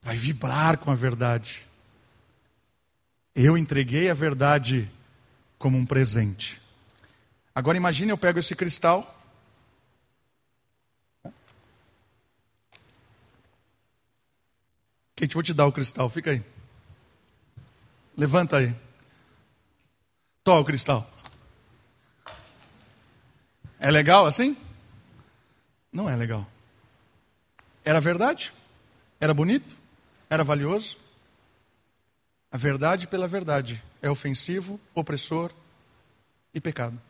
Vai 0.00 0.16
vibrar 0.16 0.78
com 0.78 0.90
a 0.90 0.94
verdade. 0.94 1.66
Eu 3.34 3.58
entreguei 3.58 4.10
a 4.10 4.14
verdade 4.14 4.90
como 5.58 5.76
um 5.76 5.84
presente. 5.84 6.60
Agora 7.54 7.76
imagine 7.76 8.10
eu 8.10 8.18
pego 8.18 8.38
esse 8.38 8.54
cristal. 8.54 9.10
Kate, 15.16 15.34
vou 15.34 15.42
te 15.42 15.54
dar 15.54 15.66
o 15.66 15.72
cristal, 15.72 16.08
fica 16.08 16.30
aí. 16.30 16.44
Levanta 18.16 18.58
aí. 18.58 18.74
Toma 20.42 20.60
o 20.60 20.64
cristal. 20.64 21.10
É 23.78 23.90
legal 23.90 24.26
assim? 24.26 24.56
Não 25.92 26.08
é 26.08 26.16
legal. 26.16 26.46
Era 27.84 28.00
verdade? 28.00 28.52
Era 29.20 29.34
bonito? 29.34 29.76
Era 30.30 30.42
valioso? 30.42 30.98
A 32.50 32.56
verdade 32.56 33.06
pela 33.06 33.28
verdade 33.28 33.82
é 34.00 34.08
ofensivo, 34.08 34.80
opressor 34.94 35.52
e 36.54 36.60
pecado. 36.60 37.00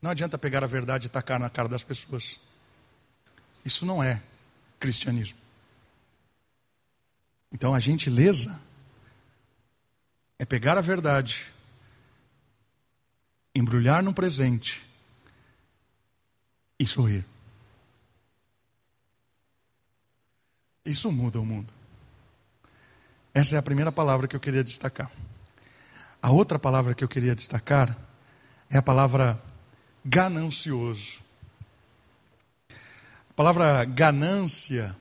Não 0.00 0.10
adianta 0.10 0.36
pegar 0.36 0.64
a 0.64 0.66
verdade 0.66 1.06
e 1.06 1.10
tacar 1.10 1.38
na 1.38 1.48
cara 1.48 1.68
das 1.68 1.84
pessoas. 1.84 2.40
Isso 3.64 3.86
não 3.86 4.02
é 4.02 4.22
cristianismo. 4.78 5.38
Então 7.52 7.72
a 7.72 7.78
gentileza 7.78 8.60
é 10.38 10.44
pegar 10.44 10.76
a 10.76 10.80
verdade, 10.80 11.46
embrulhar 13.54 14.02
num 14.02 14.12
presente 14.12 14.84
e 16.78 16.86
sorrir. 16.86 17.24
Isso 20.92 21.10
muda 21.10 21.40
o 21.40 21.46
mundo. 21.46 21.72
Essa 23.32 23.56
é 23.56 23.58
a 23.58 23.62
primeira 23.62 23.90
palavra 23.90 24.28
que 24.28 24.36
eu 24.36 24.40
queria 24.40 24.62
destacar. 24.62 25.10
A 26.20 26.30
outra 26.30 26.58
palavra 26.58 26.94
que 26.94 27.02
eu 27.02 27.08
queria 27.08 27.34
destacar 27.34 27.96
é 28.68 28.76
a 28.76 28.82
palavra 28.82 29.42
ganancioso. 30.04 31.20
A 32.68 33.32
palavra 33.34 33.82
ganância 33.86 34.94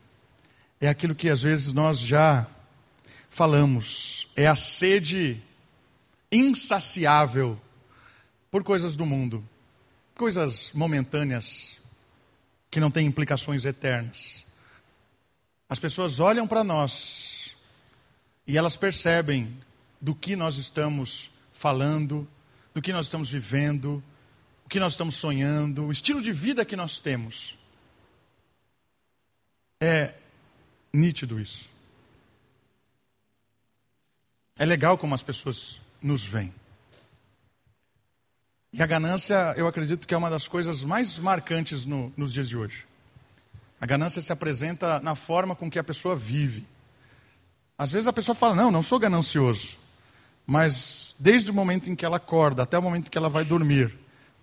é 0.80 0.88
aquilo 0.88 1.14
que 1.14 1.28
às 1.28 1.42
vezes 1.42 1.74
nós 1.74 2.00
já 2.00 2.48
falamos, 3.30 4.30
é 4.34 4.48
a 4.48 4.56
sede 4.56 5.44
insaciável 6.32 7.60
por 8.50 8.64
coisas 8.64 8.96
do 8.96 9.06
mundo, 9.06 9.46
coisas 10.16 10.72
momentâneas 10.72 11.82
que 12.70 12.80
não 12.80 12.90
têm 12.90 13.08
implicações 13.08 13.66
eternas. 13.66 14.42
As 15.72 15.80
pessoas 15.80 16.20
olham 16.20 16.46
para 16.46 16.66
nós 16.66 17.56
e 18.46 18.58
elas 18.58 18.76
percebem 18.76 19.58
do 20.02 20.14
que 20.14 20.36
nós 20.36 20.58
estamos 20.58 21.30
falando, 21.54 22.28
do 22.74 22.82
que 22.82 22.92
nós 22.92 23.06
estamos 23.06 23.32
vivendo, 23.32 24.04
o 24.66 24.70
que 24.70 24.82
nós 24.82 24.92
estamos 24.92 25.16
sonhando, 25.16 25.86
o 25.86 25.92
estilo 25.94 26.22
de 26.22 26.34
vida 26.34 26.66
que 26.66 26.76
nós 26.76 27.00
temos. 27.00 27.58
É 29.80 30.14
nítido 30.92 31.40
isso. 31.40 31.70
É 34.58 34.66
legal 34.66 34.98
como 34.98 35.16
as 35.16 35.24
pessoas 35.24 35.80
nos 36.02 36.22
veem. 36.22 36.54
E 38.74 38.84
a 38.84 38.86
ganância, 38.86 39.54
eu 39.56 39.70
acredito 39.70 40.06
que 40.06 40.14
é 40.14 40.18
uma 40.18 40.30
das 40.30 40.50
coisas 40.50 40.84
mais 40.84 41.18
marcantes 41.18 41.86
no, 41.86 42.12
nos 42.18 42.34
dias 42.34 42.50
de 42.50 42.58
hoje. 42.58 42.91
A 43.82 43.86
ganância 43.88 44.22
se 44.22 44.32
apresenta 44.32 45.00
na 45.00 45.16
forma 45.16 45.56
com 45.56 45.70
que 45.70 45.80
a 45.80 45.84
pessoa 45.84 46.16
vive. 46.16 46.68
Às 47.76 47.92
vezes 47.92 48.08
a 48.08 48.14
pessoa 48.14 48.36
fala: 48.36 48.54
Não, 48.54 48.70
não 48.70 48.84
sou 48.84 49.00
ganancioso. 49.00 49.80
Mas 50.46 51.16
desde 51.18 51.50
o 51.50 51.54
momento 51.54 51.90
em 51.90 51.96
que 51.96 52.06
ela 52.06 52.18
acorda 52.18 52.62
até 52.62 52.78
o 52.78 52.82
momento 52.82 53.10
que 53.10 53.18
ela 53.18 53.30
vai 53.30 53.44
dormir, 53.44 53.98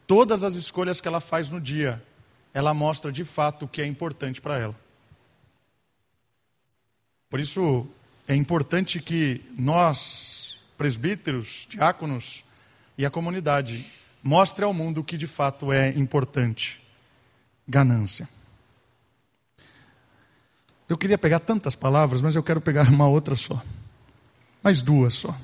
todas 0.09 0.43
as 0.43 0.55
escolhas 0.55 1.01
que 1.01 1.07
ela 1.07 1.21
faz 1.21 1.51
no 1.51 1.61
dia, 1.61 2.03
ela 2.53 2.75
mostra 2.75 3.13
de 3.13 3.23
fato 3.23 3.65
o 3.65 3.69
que 3.69 3.81
é 3.81 3.87
importante 3.87 4.41
para 4.41 4.59
ela. 4.59 4.75
Por 7.31 7.39
isso 7.39 7.87
é 8.27 8.35
importante 8.35 9.01
que 9.01 9.45
nós, 9.57 10.59
presbíteros, 10.77 11.67
diáconos 11.69 12.43
e 12.97 13.07
a 13.07 13.11
comunidade, 13.11 13.87
mostre 14.21 14.65
ao 14.65 14.75
mundo 14.75 14.99
o 14.99 15.05
que 15.05 15.17
de 15.17 15.29
fato 15.29 15.73
é 15.73 15.91
importante: 15.91 16.83
ganância. 17.69 18.29
Eu 20.89 20.97
queria 20.97 21.19
pegar 21.19 21.41
tantas 21.41 21.77
palavras, 21.77 22.23
mas 22.23 22.35
eu 22.35 22.43
quero 22.43 22.61
pegar 22.61 22.89
uma 22.89 23.07
outra 23.07 23.37
só. 23.37 23.63
mais 24.63 24.81
duas 24.81 25.15
só. 25.15 25.39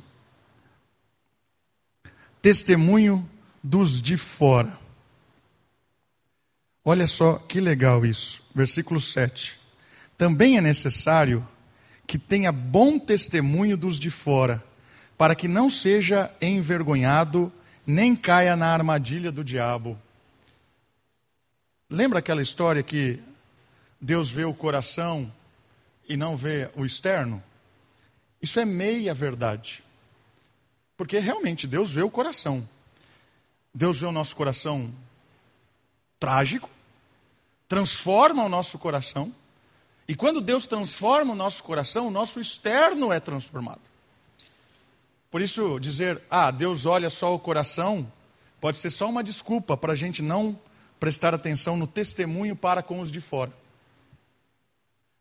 Testemunho 2.41 3.29
dos 3.63 4.01
de 4.01 4.17
fora. 4.17 4.79
Olha 6.85 7.07
só 7.07 7.35
que 7.37 7.61
legal 7.61 8.05
isso. 8.05 8.43
Versículo 8.55 9.01
7. 9.01 9.59
Também 10.17 10.57
é 10.57 10.61
necessário 10.61 11.47
que 12.07 12.19
tenha 12.19 12.53
bom 12.53 12.99
testemunho 12.99 13.77
dos 13.77 13.99
de 13.99 14.11
fora, 14.11 14.63
para 15.17 15.35
que 15.35 15.49
não 15.49 15.71
seja 15.71 16.31
envergonhado, 16.41 17.53
nem 17.87 18.15
caia 18.15 18.55
na 18.55 18.69
armadilha 18.69 19.33
do 19.33 19.43
diabo. 19.43 19.99
Lembra 21.89 22.19
aquela 22.19 22.43
história 22.43 22.83
que 22.83 23.21
Deus 24.05 24.31
vê 24.31 24.45
o 24.45 24.53
coração 24.53 25.33
e 26.07 26.15
não 26.15 26.37
vê 26.37 26.71
o 26.77 26.85
externo? 26.85 27.43
Isso 28.43 28.61
é 28.61 28.65
meia 28.67 29.15
verdade. 29.15 29.83
Porque 30.95 31.19
realmente 31.19 31.67
Deus 31.67 31.91
vê 31.91 32.03
o 32.03 32.11
coração. 32.11 32.69
Deus 33.73 33.99
vê 34.01 34.07
o 34.07 34.13
nosso 34.13 34.37
coração 34.37 34.93
trágico, 36.21 36.69
transforma 37.67 38.45
o 38.45 38.49
nosso 38.49 38.79
coração. 38.79 39.35
E 40.07 40.15
quando 40.15 40.43
Deus 40.43 40.67
transforma 40.67 41.33
o 41.33 41.37
nosso 41.37 41.65
coração, 41.65 42.09
o 42.09 42.11
nosso 42.11 42.39
externo 42.39 43.11
é 43.11 43.19
transformado. 43.19 43.81
Por 45.31 45.41
isso, 45.41 45.81
dizer, 45.81 46.21
ah, 46.31 46.51
Deus 46.51 46.85
olha 46.85 47.09
só 47.09 47.35
o 47.35 47.39
coração, 47.39 48.07
pode 48.61 48.77
ser 48.77 48.91
só 48.91 49.09
uma 49.09 49.25
desculpa 49.25 49.79
para 49.79 49.95
a 49.95 49.97
gente 49.97 50.21
não 50.21 50.61
prestar 51.01 51.33
atenção 51.33 51.75
no 51.75 51.87
testemunho 51.87 52.55
para 52.55 52.83
com 52.83 53.01
os 53.01 53.11
de 53.11 53.23
fora. 53.23 53.64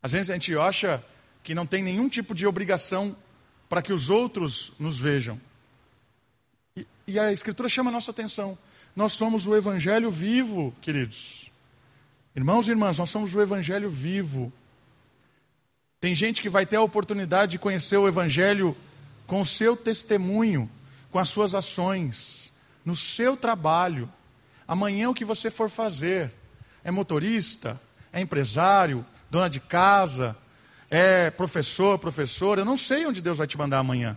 Às 0.03 0.11
vezes 0.11 0.29
a 0.29 0.33
gente 0.33 0.53
acha 0.57 1.01
que 1.41 1.55
não 1.55 1.65
tem 1.65 1.81
nenhum 1.81 2.09
tipo 2.09 2.35
de 2.35 2.45
obrigação 2.45 3.15
para 3.69 3.81
que 3.81 3.93
os 3.93 4.09
outros 4.09 4.73
nos 4.77 4.99
vejam. 4.99 5.39
E, 6.75 6.85
e 7.07 7.17
a 7.17 7.31
Escritura 7.31 7.69
chama 7.69 7.89
a 7.89 7.93
nossa 7.93 8.11
atenção. 8.11 8.57
Nós 8.93 9.13
somos 9.13 9.47
o 9.47 9.55
Evangelho 9.55 10.11
vivo, 10.11 10.75
queridos. 10.81 11.49
Irmãos 12.35 12.67
e 12.67 12.71
irmãs, 12.71 12.97
nós 12.97 13.09
somos 13.09 13.33
o 13.33 13.41
Evangelho 13.41 13.89
vivo. 13.89 14.51
Tem 16.01 16.13
gente 16.13 16.41
que 16.41 16.49
vai 16.49 16.65
ter 16.65 16.75
a 16.75 16.81
oportunidade 16.81 17.53
de 17.53 17.59
conhecer 17.59 17.95
o 17.95 18.07
Evangelho 18.07 18.75
com 19.25 19.39
o 19.39 19.45
seu 19.45 19.77
testemunho, 19.77 20.69
com 21.09 21.17
as 21.17 21.29
suas 21.29 21.55
ações, 21.55 22.51
no 22.83 22.95
seu 22.95 23.37
trabalho. 23.37 24.11
Amanhã 24.67 25.09
o 25.09 25.13
que 25.13 25.23
você 25.23 25.49
for 25.49 25.69
fazer, 25.69 26.29
é 26.83 26.91
motorista, 26.91 27.79
é 28.11 28.19
empresário, 28.19 29.05
dona 29.33 29.49
de 29.49 29.59
casa, 29.59 30.37
é 30.91 31.31
professor, 31.31 31.97
professora, 31.97 32.61
eu 32.61 32.65
não 32.65 32.77
sei 32.77 33.07
onde 33.07 33.19
Deus 33.19 33.39
vai 33.39 33.47
te 33.47 33.57
mandar 33.57 33.79
amanhã. 33.79 34.15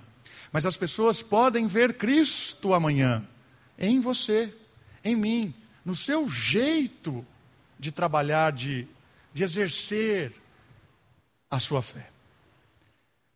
Mas 0.52 0.66
as 0.66 0.76
pessoas 0.76 1.22
podem 1.22 1.66
ver 1.66 1.94
Cristo 1.94 2.74
amanhã 2.74 3.26
em 3.78 3.98
você, 3.98 4.52
em 5.02 5.16
mim, 5.16 5.54
no 5.82 5.96
seu 5.96 6.28
jeito 6.28 7.26
de 7.78 7.90
trabalhar, 7.90 8.52
de, 8.52 8.86
de 9.32 9.42
exercer 9.42 10.34
a 11.50 11.58
sua 11.58 11.80
fé. 11.80 12.10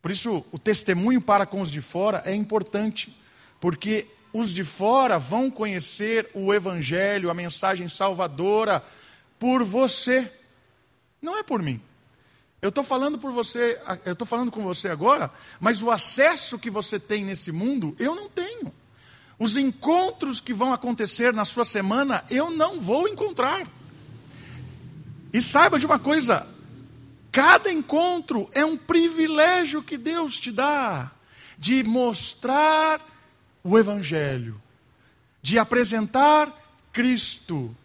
Por 0.03 0.11
isso, 0.11 0.45
o 0.51 0.59
testemunho 0.59 1.19
para 1.19 1.47
com 1.47 1.61
os 1.61 1.71
de 1.71 1.81
fora 1.81 2.21
é 2.25 2.35
importante, 2.35 3.15
porque 3.59 4.05
os 4.31 4.53
de 4.53 4.63
fora 4.63 5.17
vão 5.17 5.49
conhecer 5.49 6.29
o 6.35 6.53
Evangelho, 6.53 7.31
a 7.31 7.33
mensagem 7.33 7.87
salvadora, 7.87 8.83
por 9.39 9.63
você, 9.63 10.31
não 11.21 11.37
é 11.37 11.43
por 11.43 11.61
mim. 11.61 11.81
Eu 12.61 12.69
estou 12.69 12.83
falando 12.83 13.17
por 13.17 13.31
você, 13.31 13.79
eu 14.05 14.13
estou 14.13 14.27
falando 14.27 14.51
com 14.51 14.61
você 14.61 14.87
agora, 14.87 15.31
mas 15.59 15.81
o 15.81 15.89
acesso 15.89 16.59
que 16.59 16.69
você 16.69 16.99
tem 16.99 17.25
nesse 17.25 17.51
mundo, 17.51 17.95
eu 17.97 18.13
não 18.13 18.29
tenho. 18.29 18.71
Os 19.39 19.57
encontros 19.57 20.39
que 20.39 20.53
vão 20.53 20.71
acontecer 20.71 21.33
na 21.33 21.43
sua 21.43 21.65
semana, 21.65 22.23
eu 22.29 22.51
não 22.51 22.79
vou 22.79 23.07
encontrar. 23.07 23.67
E 25.33 25.41
saiba 25.41 25.79
de 25.79 25.87
uma 25.87 25.97
coisa: 25.97 26.47
cada 27.31 27.71
encontro 27.71 28.47
é 28.51 28.63
um 28.63 28.77
privilégio 28.77 29.81
que 29.81 29.97
Deus 29.97 30.39
te 30.39 30.51
dá 30.51 31.11
de 31.57 31.83
mostrar 31.83 33.01
o 33.63 33.77
Evangelho, 33.77 34.61
de 35.41 35.57
apresentar 35.57 36.55
Cristo 36.91 37.75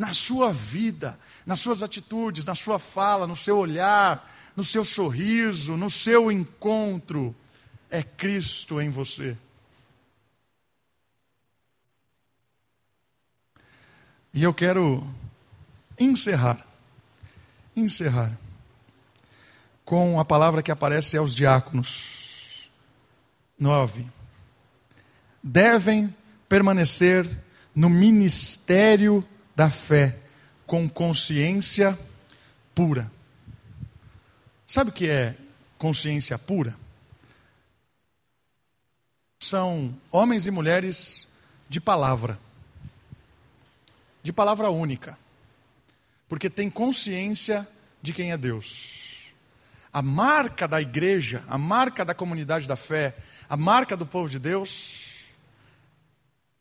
na 0.00 0.14
sua 0.14 0.50
vida, 0.50 1.18
nas 1.44 1.60
suas 1.60 1.82
atitudes, 1.82 2.46
na 2.46 2.54
sua 2.54 2.78
fala, 2.78 3.26
no 3.26 3.36
seu 3.36 3.58
olhar, 3.58 4.34
no 4.56 4.64
seu 4.64 4.82
sorriso, 4.82 5.76
no 5.76 5.90
seu 5.90 6.32
encontro. 6.32 7.36
É 7.90 8.02
Cristo 8.02 8.80
em 8.80 8.88
você. 8.88 9.36
E 14.32 14.42
eu 14.42 14.54
quero 14.54 15.06
encerrar, 15.98 16.66
encerrar, 17.76 18.32
com 19.84 20.18
a 20.18 20.24
palavra 20.24 20.62
que 20.62 20.70
aparece 20.72 21.18
aos 21.18 21.34
diáconos. 21.34 22.70
9. 23.58 24.06
Devem 25.42 26.16
permanecer 26.48 27.28
no 27.74 27.90
ministério 27.90 29.22
da 29.60 29.68
fé 29.68 30.16
com 30.66 30.88
consciência 30.88 31.98
pura. 32.74 33.12
Sabe 34.66 34.88
o 34.88 34.92
que 34.94 35.06
é 35.06 35.36
consciência 35.76 36.38
pura? 36.38 36.74
São 39.38 39.94
homens 40.10 40.46
e 40.46 40.50
mulheres 40.50 41.28
de 41.68 41.78
palavra, 41.78 42.40
de 44.22 44.32
palavra 44.32 44.70
única, 44.70 45.18
porque 46.26 46.48
tem 46.48 46.70
consciência 46.70 47.68
de 48.00 48.14
quem 48.14 48.32
é 48.32 48.38
Deus. 48.38 49.30
A 49.92 50.00
marca 50.00 50.66
da 50.66 50.80
igreja, 50.80 51.44
a 51.46 51.58
marca 51.58 52.02
da 52.02 52.14
comunidade 52.14 52.66
da 52.66 52.76
fé, 52.76 53.14
a 53.46 53.58
marca 53.58 53.94
do 53.94 54.06
povo 54.06 54.26
de 54.26 54.38
Deus 54.38 55.26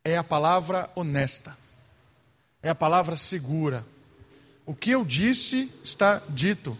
é 0.03 0.17
a 0.17 0.23
palavra 0.23 0.91
honesta 0.95 1.55
é 2.61 2.69
a 2.69 2.75
palavra 2.75 3.15
segura. 3.15 3.85
O 4.65 4.75
que 4.75 4.91
eu 4.91 5.03
disse 5.03 5.71
está 5.83 6.21
dito. 6.29 6.77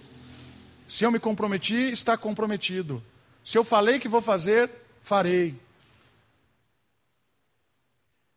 Se 0.87 1.03
eu 1.03 1.11
me 1.11 1.19
comprometi, 1.19 1.91
está 1.91 2.17
comprometido. 2.17 3.03
Se 3.43 3.57
eu 3.57 3.63
falei 3.63 3.99
que 3.99 4.07
vou 4.07 4.21
fazer, 4.21 4.69
farei. 5.01 5.59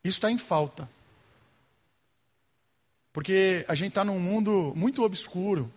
Isso 0.04 0.18
está 0.18 0.30
em 0.30 0.38
falta. 0.38 0.88
Porque 3.12 3.64
a 3.68 3.74
gente 3.74 3.90
está 3.90 4.04
num 4.04 4.18
mundo 4.18 4.72
muito 4.74 5.02
obscuro. 5.02 5.72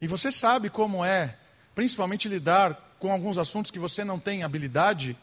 E 0.00 0.06
você 0.06 0.32
sabe 0.32 0.70
como 0.70 1.04
é, 1.04 1.36
principalmente 1.74 2.28
lidar 2.28 2.96
com 2.98 3.12
alguns 3.12 3.38
assuntos 3.38 3.70
que 3.70 3.78
você 3.78 4.02
não 4.02 4.18
tem 4.18 4.42
habilidade, 4.42 5.16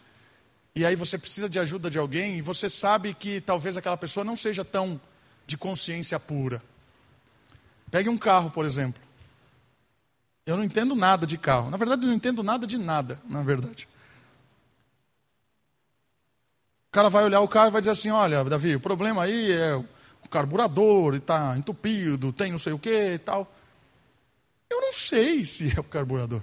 e 0.76 0.86
aí 0.86 0.96
você 0.96 1.18
precisa 1.18 1.50
de 1.50 1.60
ajuda 1.60 1.90
de 1.90 1.98
alguém, 1.98 2.38
e 2.38 2.42
você 2.42 2.70
sabe 2.70 3.14
que 3.14 3.42
talvez 3.42 3.78
aquela 3.78 3.98
pessoa 3.98 4.24
não 4.24 4.36
seja 4.36 4.64
tão 4.64 5.00
de 5.46 5.58
consciência 5.58 6.20
pura. 6.20 6.62
Pegue 7.92 8.10
um 8.10 8.18
carro, 8.18 8.50
por 8.50 8.66
exemplo. 8.66 9.02
Eu 10.46 10.58
não 10.58 10.64
entendo 10.64 10.96
nada 10.96 11.26
de 11.26 11.38
carro. 11.38 11.70
Na 11.70 11.78
verdade, 11.78 12.04
eu 12.04 12.08
não 12.08 12.16
entendo 12.16 12.44
nada 12.44 12.68
de 12.68 12.78
nada, 12.78 13.20
na 13.26 13.42
verdade. 13.42 13.88
O 16.88 16.92
cara 16.92 17.10
vai 17.10 17.24
olhar 17.24 17.40
o 17.42 17.48
carro 17.48 17.70
e 17.70 17.72
vai 17.72 17.82
dizer 17.82 17.92
assim: 17.92 18.10
olha, 18.10 18.44
Davi, 18.44 18.76
o 18.76 18.80
problema 18.80 19.24
aí 19.24 19.52
é 19.52 19.76
o 19.76 20.30
carburador, 20.30 21.16
está 21.16 21.58
entupido, 21.58 22.34
tem 22.34 22.52
não 22.52 22.60
sei 22.60 22.74
o 22.74 22.80
que 22.80 23.14
e 23.14 23.20
tal. 23.20 23.52
Eu 24.70 24.82
não 24.82 24.92
sei 24.92 25.46
se 25.46 25.76
é 25.76 25.80
o 25.80 25.84
carburador. 25.84 26.42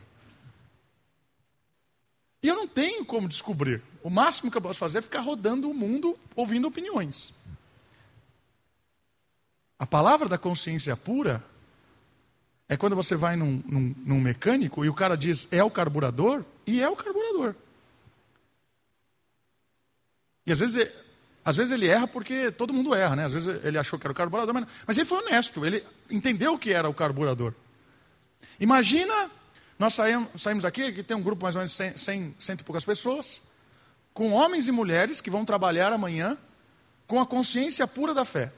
E 2.43 2.49
eu 2.49 2.57
não 2.57 2.67
tenho 2.67 3.05
como 3.05 3.29
descobrir. 3.29 3.83
O 4.03 4.09
máximo 4.09 4.51
que 4.51 4.57
eu 4.57 4.63
posso 4.63 4.79
fazer 4.79 4.99
é 4.99 5.03
ficar 5.03 5.21
rodando 5.21 5.69
o 5.69 5.75
mundo 5.75 6.19
ouvindo 6.35 6.67
opiniões. 6.67 7.35
A 9.81 9.87
palavra 9.87 10.29
da 10.29 10.37
consciência 10.37 10.95
pura 10.95 11.43
é 12.69 12.77
quando 12.77 12.95
você 12.95 13.17
vai 13.17 13.35
num, 13.35 13.63
num, 13.65 13.95
num, 14.05 14.21
mecânico 14.21 14.85
e 14.85 14.91
o 14.91 14.95
cara 14.95 15.17
diz 15.17 15.49
é 15.51 15.65
o 15.65 15.71
carburador, 15.71 16.45
e 16.67 16.83
é 16.83 16.89
o 16.91 16.95
carburador. 16.95 17.55
E 20.47 20.53
às 20.53 20.59
vezes, 20.59 20.87
às 21.43 21.57
vezes 21.57 21.73
ele 21.73 21.89
erra 21.89 22.07
porque 22.07 22.51
todo 22.51 22.75
mundo 22.75 22.95
erra, 22.95 23.17
né? 23.17 23.25
Às 23.25 23.33
vezes 23.33 23.65
ele 23.65 23.79
achou 23.79 23.99
que 23.99 24.07
era 24.07 24.13
o 24.13 24.15
carburador, 24.15 24.53
mas, 24.53 24.67
mas 24.87 24.99
ele 24.99 25.07
foi 25.07 25.17
honesto, 25.17 25.65
ele 25.65 25.83
entendeu 26.11 26.59
que 26.59 26.75
era 26.75 26.87
o 26.87 26.93
carburador. 26.93 27.55
Imagina, 28.61 29.31
nós 29.79 29.95
saímos, 29.95 30.29
saímos 30.43 30.63
daqui, 30.63 30.93
que 30.93 31.03
tem 31.03 31.17
um 31.17 31.23
grupo 31.23 31.43
mais 31.43 31.57
ou 31.57 31.61
menos 31.61 31.71
de 31.71 31.79
100, 31.79 31.97
100, 31.97 32.35
cento 32.39 32.61
e 32.61 32.65
poucas 32.65 32.85
pessoas, 32.85 33.41
com 34.13 34.33
homens 34.33 34.69
e 34.69 34.73
mulheres 34.73 35.23
que 35.23 35.31
vão 35.31 35.43
trabalhar 35.43 35.91
amanhã 35.91 36.37
com 37.07 37.19
a 37.19 37.25
consciência 37.25 37.87
pura 37.87 38.13
da 38.13 38.27
fé. 38.27 38.53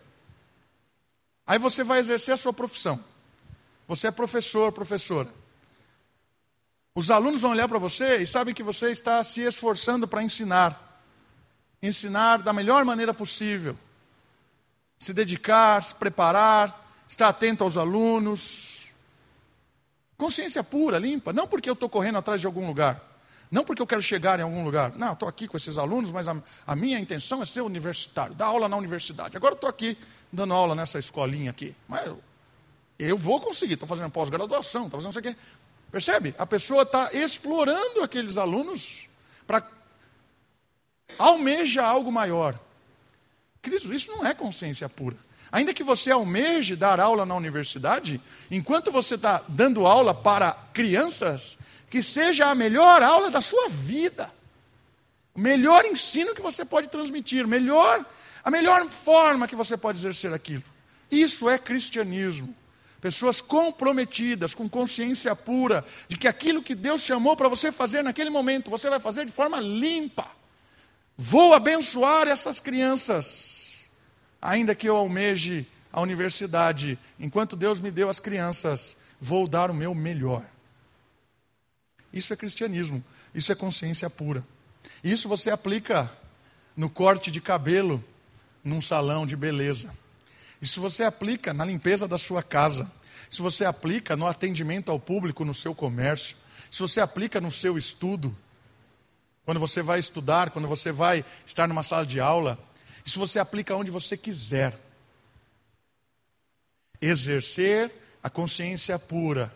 Aí 1.52 1.58
você 1.58 1.84
vai 1.84 1.98
exercer 1.98 2.32
a 2.32 2.36
sua 2.38 2.50
profissão. 2.54 2.98
Você 3.86 4.06
é 4.06 4.10
professor, 4.10 4.72
professora. 4.72 5.28
Os 6.94 7.10
alunos 7.10 7.42
vão 7.42 7.50
olhar 7.50 7.68
para 7.68 7.78
você 7.78 8.22
e 8.22 8.26
sabem 8.26 8.54
que 8.54 8.62
você 8.62 8.90
está 8.90 9.22
se 9.22 9.42
esforçando 9.42 10.08
para 10.08 10.22
ensinar. 10.22 11.02
Ensinar 11.82 12.38
da 12.38 12.54
melhor 12.54 12.86
maneira 12.86 13.12
possível. 13.12 13.76
Se 14.98 15.12
dedicar, 15.12 15.82
se 15.82 15.94
preparar, 15.94 16.88
estar 17.06 17.28
atento 17.28 17.64
aos 17.64 17.76
alunos. 17.76 18.86
Consciência 20.16 20.64
pura, 20.64 20.98
limpa. 20.98 21.34
Não 21.34 21.46
porque 21.46 21.68
eu 21.68 21.74
estou 21.74 21.90
correndo 21.90 22.16
atrás 22.16 22.40
de 22.40 22.46
algum 22.46 22.66
lugar. 22.66 22.98
Não 23.50 23.62
porque 23.62 23.82
eu 23.82 23.86
quero 23.86 24.00
chegar 24.00 24.40
em 24.40 24.42
algum 24.42 24.64
lugar. 24.64 24.96
Não, 24.96 25.12
estou 25.12 25.28
aqui 25.28 25.46
com 25.46 25.58
esses 25.58 25.76
alunos, 25.76 26.10
mas 26.12 26.26
a, 26.26 26.42
a, 26.66 26.74
minha 26.74 26.98
intenção 26.98 27.42
é 27.42 27.44
ser 27.44 27.60
universitário, 27.60 28.34
dar 28.34 28.46
aula 28.46 28.70
na 28.70 28.78
universidade. 28.78 29.36
Agora 29.36 29.52
estou 29.52 29.68
aqui 29.68 29.98
dando 30.32 30.54
aula 30.54 30.74
nessa 30.74 30.98
escolinha 30.98 31.50
aqui. 31.50 31.74
Mas 31.86 32.06
eu, 32.06 32.22
eu 32.98 33.18
vou 33.18 33.40
conseguir, 33.40 33.74
estou 33.74 33.88
fazendo 33.88 34.10
pós-graduação, 34.10 34.86
estou 34.86 35.00
fazendo 35.00 35.10
isso 35.10 35.18
aqui. 35.18 35.36
Percebe? 35.90 36.34
A 36.38 36.46
pessoa 36.46 36.82
está 36.82 37.12
explorando 37.12 38.02
aqueles 38.02 38.38
alunos 38.38 39.08
para 39.46 39.62
almeja 41.18 41.84
algo 41.84 42.10
maior. 42.10 42.58
Queridos, 43.60 43.90
isso 43.90 44.10
não 44.10 44.26
é 44.26 44.32
consciência 44.32 44.88
pura. 44.88 45.16
Ainda 45.52 45.74
que 45.74 45.84
você 45.84 46.10
almeje 46.10 46.74
dar 46.74 46.98
aula 46.98 47.26
na 47.26 47.34
universidade, 47.34 48.18
enquanto 48.50 48.90
você 48.90 49.16
está 49.16 49.44
dando 49.46 49.86
aula 49.86 50.14
para 50.14 50.52
crianças, 50.72 51.58
que 51.90 52.02
seja 52.02 52.46
a 52.46 52.54
melhor 52.54 53.02
aula 53.02 53.30
da 53.30 53.42
sua 53.42 53.68
vida. 53.68 54.32
O 55.34 55.40
melhor 55.40 55.84
ensino 55.84 56.34
que 56.34 56.40
você 56.40 56.64
pode 56.64 56.88
transmitir, 56.88 57.46
melhor, 57.46 58.02
a 58.44 58.50
melhor 58.50 58.88
forma 58.88 59.46
que 59.46 59.56
você 59.56 59.76
pode 59.76 59.98
exercer 59.98 60.32
aquilo. 60.32 60.64
Isso 61.10 61.48
é 61.48 61.58
cristianismo. 61.58 62.54
Pessoas 63.00 63.40
comprometidas, 63.40 64.54
com 64.54 64.68
consciência 64.68 65.34
pura, 65.34 65.84
de 66.08 66.16
que 66.16 66.28
aquilo 66.28 66.62
que 66.62 66.74
Deus 66.74 67.02
chamou 67.02 67.36
para 67.36 67.48
você 67.48 67.72
fazer 67.72 68.02
naquele 68.02 68.30
momento, 68.30 68.70
você 68.70 68.88
vai 68.88 69.00
fazer 69.00 69.26
de 69.26 69.32
forma 69.32 69.58
limpa. 69.60 70.30
Vou 71.16 71.52
abençoar 71.52 72.28
essas 72.28 72.60
crianças, 72.60 73.76
ainda 74.40 74.74
que 74.74 74.88
eu 74.88 74.96
almeje 74.96 75.66
a 75.92 76.00
universidade, 76.00 76.98
enquanto 77.18 77.54
Deus 77.54 77.80
me 77.80 77.90
deu 77.90 78.08
as 78.08 78.18
crianças, 78.18 78.96
vou 79.20 79.46
dar 79.46 79.70
o 79.70 79.74
meu 79.74 79.94
melhor. 79.94 80.44
Isso 82.12 82.32
é 82.32 82.36
cristianismo, 82.36 83.04
isso 83.34 83.52
é 83.52 83.54
consciência 83.54 84.08
pura. 84.08 84.44
Isso 85.02 85.28
você 85.28 85.50
aplica 85.50 86.10
no 86.76 86.88
corte 86.88 87.30
de 87.30 87.40
cabelo 87.40 88.02
num 88.62 88.80
salão 88.80 89.26
de 89.26 89.36
beleza. 89.36 89.92
Isso 90.60 90.80
você 90.80 91.02
aplica 91.02 91.52
na 91.52 91.64
limpeza 91.64 92.06
da 92.06 92.16
sua 92.16 92.42
casa. 92.42 92.90
Isso 93.30 93.42
você 93.42 93.64
aplica 93.64 94.16
no 94.16 94.26
atendimento 94.26 94.92
ao 94.92 95.00
público 95.00 95.44
no 95.44 95.52
seu 95.52 95.74
comércio. 95.74 96.36
Isso 96.70 96.86
você 96.86 97.00
aplica 97.00 97.40
no 97.40 97.50
seu 97.50 97.76
estudo. 97.76 98.36
Quando 99.44 99.58
você 99.58 99.82
vai 99.82 99.98
estudar, 99.98 100.50
quando 100.50 100.68
você 100.68 100.92
vai 100.92 101.24
estar 101.44 101.66
numa 101.66 101.82
sala 101.82 102.06
de 102.06 102.20
aula. 102.20 102.58
Isso 103.04 103.18
você 103.18 103.38
aplica 103.38 103.74
onde 103.74 103.90
você 103.90 104.16
quiser. 104.16 104.78
Exercer 107.00 107.92
a 108.22 108.30
consciência 108.30 108.96
pura 108.98 109.52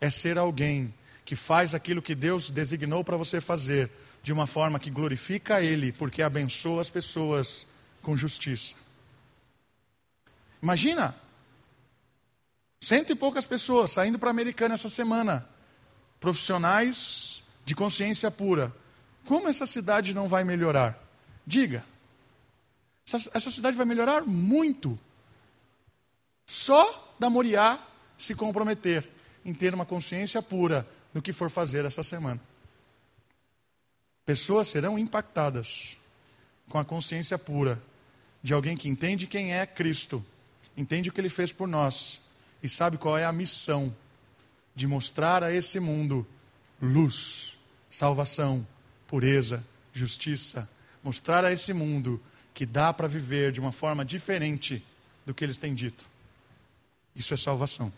é 0.00 0.10
ser 0.10 0.36
alguém 0.36 0.92
que 1.24 1.36
faz 1.36 1.74
aquilo 1.74 2.02
que 2.02 2.14
Deus 2.14 2.50
designou 2.50 3.04
para 3.04 3.16
você 3.16 3.40
fazer 3.40 3.90
de 4.22 4.32
uma 4.32 4.46
forma 4.46 4.80
que 4.80 4.90
glorifica 4.90 5.56
a 5.56 5.62
Ele, 5.62 5.92
porque 5.92 6.22
abençoa 6.22 6.80
as 6.80 6.90
pessoas 6.90 7.66
com 8.08 8.16
justiça. 8.16 8.74
Imagina, 10.62 11.14
cento 12.80 13.12
e 13.12 13.14
poucas 13.14 13.46
pessoas 13.46 13.90
saindo 13.90 14.18
para 14.18 14.30
a 14.30 14.32
Americana 14.32 14.72
essa 14.72 14.88
semana, 14.88 15.46
profissionais 16.18 17.44
de 17.66 17.74
consciência 17.74 18.30
pura. 18.30 18.74
Como 19.26 19.46
essa 19.46 19.66
cidade 19.66 20.14
não 20.14 20.26
vai 20.26 20.42
melhorar? 20.42 20.98
Diga. 21.46 21.84
Essa, 23.06 23.30
essa 23.34 23.50
cidade 23.50 23.76
vai 23.76 23.84
melhorar 23.84 24.22
muito. 24.22 24.98
Só 26.46 27.14
da 27.18 27.28
Moriá 27.28 27.78
se 28.16 28.34
comprometer 28.34 29.06
em 29.44 29.52
ter 29.52 29.74
uma 29.74 29.84
consciência 29.84 30.40
pura 30.40 30.88
no 31.12 31.20
que 31.20 31.34
for 31.34 31.50
fazer 31.50 31.84
essa 31.84 32.02
semana. 32.02 32.40
Pessoas 34.24 34.66
serão 34.68 34.98
impactadas 34.98 35.94
com 36.70 36.78
a 36.78 36.84
consciência 36.86 37.38
pura 37.38 37.82
de 38.42 38.54
alguém 38.54 38.76
que 38.76 38.88
entende 38.88 39.26
quem 39.26 39.54
é 39.54 39.66
Cristo 39.66 40.24
entende 40.78 41.08
o 41.08 41.12
que 41.12 41.20
ele 41.20 41.28
fez 41.28 41.52
por 41.52 41.66
nós 41.66 42.20
e 42.62 42.68
sabe 42.68 42.96
qual 42.96 43.18
é 43.18 43.24
a 43.24 43.32
missão 43.32 43.94
de 44.76 44.86
mostrar 44.86 45.42
a 45.42 45.52
esse 45.52 45.80
mundo 45.80 46.24
luz, 46.80 47.56
salvação, 47.90 48.64
pureza, 49.08 49.64
justiça, 49.92 50.70
mostrar 51.02 51.44
a 51.44 51.52
esse 51.52 51.72
mundo 51.72 52.22
que 52.54 52.64
dá 52.64 52.92
para 52.92 53.08
viver 53.08 53.50
de 53.50 53.58
uma 53.58 53.72
forma 53.72 54.04
diferente 54.04 54.84
do 55.26 55.34
que 55.34 55.44
eles 55.44 55.58
têm 55.58 55.74
dito. 55.74 56.06
Isso 57.14 57.34
é 57.34 57.36
salvação. 57.36 57.92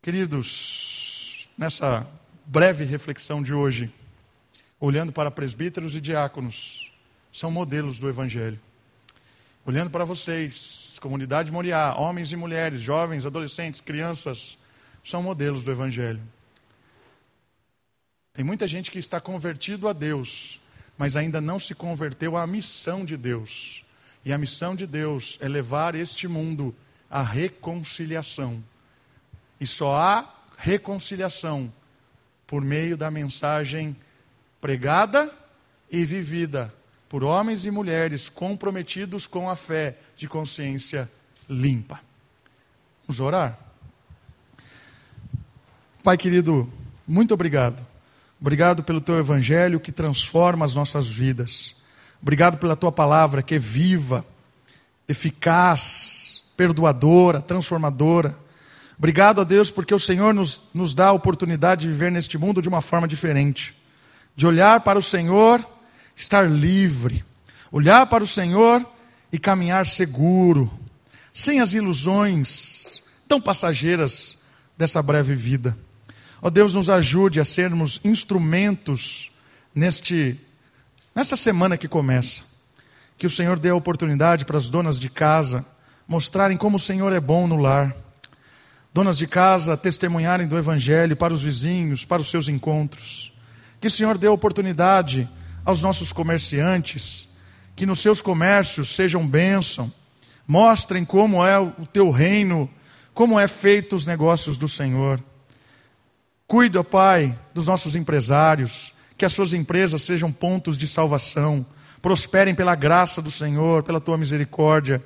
Queridos, 0.00 1.50
nessa 1.56 2.08
breve 2.46 2.84
reflexão 2.84 3.42
de 3.42 3.52
hoje, 3.52 3.92
olhando 4.80 5.12
para 5.12 5.30
presbíteros 5.30 5.94
e 5.94 6.00
diáconos, 6.00 6.87
são 7.32 7.50
modelos 7.50 7.98
do 7.98 8.08
Evangelho 8.08 8.60
olhando 9.68 9.90
para 9.90 10.02
vocês, 10.02 10.96
comunidade 10.98 11.52
Moriá, 11.52 11.94
homens 11.94 12.32
e 12.32 12.36
mulheres, 12.36 12.80
jovens, 12.80 13.26
adolescentes, 13.26 13.82
crianças, 13.82 14.56
são 15.04 15.22
modelos 15.22 15.62
do 15.62 15.70
Evangelho. 15.70 16.22
Tem 18.32 18.42
muita 18.42 18.66
gente 18.66 18.90
que 18.90 18.98
está 18.98 19.20
convertido 19.20 19.86
a 19.86 19.92
Deus, 19.92 20.58
mas 20.96 21.18
ainda 21.18 21.38
não 21.38 21.58
se 21.58 21.74
converteu 21.74 22.34
à 22.34 22.46
missão 22.46 23.04
de 23.04 23.14
Deus. 23.14 23.84
E 24.24 24.32
a 24.32 24.38
missão 24.38 24.74
de 24.74 24.86
Deus 24.86 25.36
é 25.38 25.46
levar 25.46 25.94
este 25.94 26.26
mundo 26.26 26.74
à 27.10 27.22
reconciliação. 27.22 28.64
E 29.60 29.66
só 29.66 29.94
há 29.94 30.34
reconciliação 30.56 31.70
por 32.46 32.62
meio 32.62 32.96
da 32.96 33.10
mensagem 33.10 33.94
pregada 34.62 35.30
e 35.90 36.06
vivida 36.06 36.72
por 37.08 37.24
homens 37.24 37.64
e 37.64 37.70
mulheres 37.70 38.28
comprometidos 38.28 39.26
com 39.26 39.48
a 39.48 39.56
fé 39.56 39.96
de 40.16 40.28
consciência 40.28 41.10
limpa. 41.48 42.00
Vamos 43.06 43.20
orar? 43.20 43.58
Pai 46.02 46.16
querido, 46.18 46.70
muito 47.06 47.32
obrigado. 47.32 47.84
Obrigado 48.40 48.84
pelo 48.84 49.00
teu 49.00 49.18
evangelho 49.18 49.80
que 49.80 49.90
transforma 49.90 50.64
as 50.64 50.74
nossas 50.74 51.08
vidas. 51.08 51.74
Obrigado 52.20 52.58
pela 52.58 52.76
tua 52.76 52.92
palavra 52.92 53.42
que 53.42 53.54
é 53.54 53.58
viva, 53.58 54.24
eficaz, 55.08 56.42
perdoadora, 56.56 57.40
transformadora. 57.40 58.36
Obrigado 58.98 59.40
a 59.40 59.44
Deus 59.44 59.70
porque 59.70 59.94
o 59.94 59.98
Senhor 59.98 60.34
nos, 60.34 60.64
nos 60.74 60.94
dá 60.94 61.08
a 61.08 61.12
oportunidade 61.12 61.82
de 61.82 61.92
viver 61.92 62.12
neste 62.12 62.36
mundo 62.36 62.60
de 62.60 62.68
uma 62.68 62.82
forma 62.82 63.08
diferente, 63.08 63.76
de 64.36 64.46
olhar 64.46 64.80
para 64.80 64.98
o 64.98 65.02
Senhor 65.02 65.66
estar 66.18 66.50
livre, 66.50 67.24
olhar 67.70 68.04
para 68.06 68.24
o 68.24 68.26
Senhor 68.26 68.84
e 69.32 69.38
caminhar 69.38 69.86
seguro, 69.86 70.68
sem 71.32 71.60
as 71.60 71.74
ilusões 71.74 73.02
tão 73.28 73.40
passageiras 73.40 74.36
dessa 74.76 75.00
breve 75.00 75.34
vida. 75.34 75.78
Ó 76.42 76.48
oh, 76.48 76.50
Deus, 76.50 76.74
nos 76.74 76.90
ajude 76.90 77.40
a 77.40 77.44
sermos 77.44 78.00
instrumentos 78.02 79.30
neste 79.74 80.38
nessa 81.14 81.36
semana 81.36 81.76
que 81.76 81.88
começa. 81.88 82.42
Que 83.16 83.26
o 83.26 83.30
Senhor 83.30 83.58
dê 83.58 83.70
a 83.70 83.74
oportunidade 83.74 84.44
para 84.44 84.56
as 84.56 84.68
donas 84.68 84.98
de 84.98 85.08
casa 85.08 85.64
mostrarem 86.06 86.56
como 86.56 86.76
o 86.76 86.80
Senhor 86.80 87.12
é 87.12 87.20
bom 87.20 87.46
no 87.46 87.56
lar. 87.56 87.94
Donas 88.94 89.18
de 89.18 89.26
casa 89.26 89.76
testemunharem 89.76 90.46
do 90.46 90.56
Evangelho 90.56 91.16
para 91.16 91.34
os 91.34 91.42
vizinhos, 91.42 92.04
para 92.04 92.22
os 92.22 92.30
seus 92.30 92.48
encontros. 92.48 93.32
Que 93.80 93.88
o 93.88 93.90
Senhor 93.90 94.16
dê 94.16 94.26
a 94.28 94.32
oportunidade 94.32 95.28
aos 95.68 95.82
nossos 95.82 96.14
comerciantes, 96.14 97.28
que 97.76 97.84
nos 97.84 97.98
seus 97.98 98.22
comércios 98.22 98.88
sejam 98.88 99.28
bênção, 99.28 99.92
mostrem 100.46 101.04
como 101.04 101.46
é 101.46 101.58
o 101.58 101.86
teu 101.92 102.08
reino, 102.08 102.70
como 103.12 103.38
é 103.38 103.46
feito 103.46 103.94
os 103.94 104.06
negócios 104.06 104.56
do 104.56 104.66
Senhor. 104.66 105.22
Cuida, 106.46 106.82
Pai, 106.82 107.38
dos 107.52 107.66
nossos 107.66 107.94
empresários, 107.94 108.94
que 109.14 109.26
as 109.26 109.34
suas 109.34 109.52
empresas 109.52 110.00
sejam 110.00 110.32
pontos 110.32 110.78
de 110.78 110.86
salvação, 110.86 111.66
prosperem 112.00 112.54
pela 112.54 112.74
graça 112.74 113.20
do 113.20 113.30
Senhor, 113.30 113.82
pela 113.82 114.00
tua 114.00 114.16
misericórdia, 114.16 115.04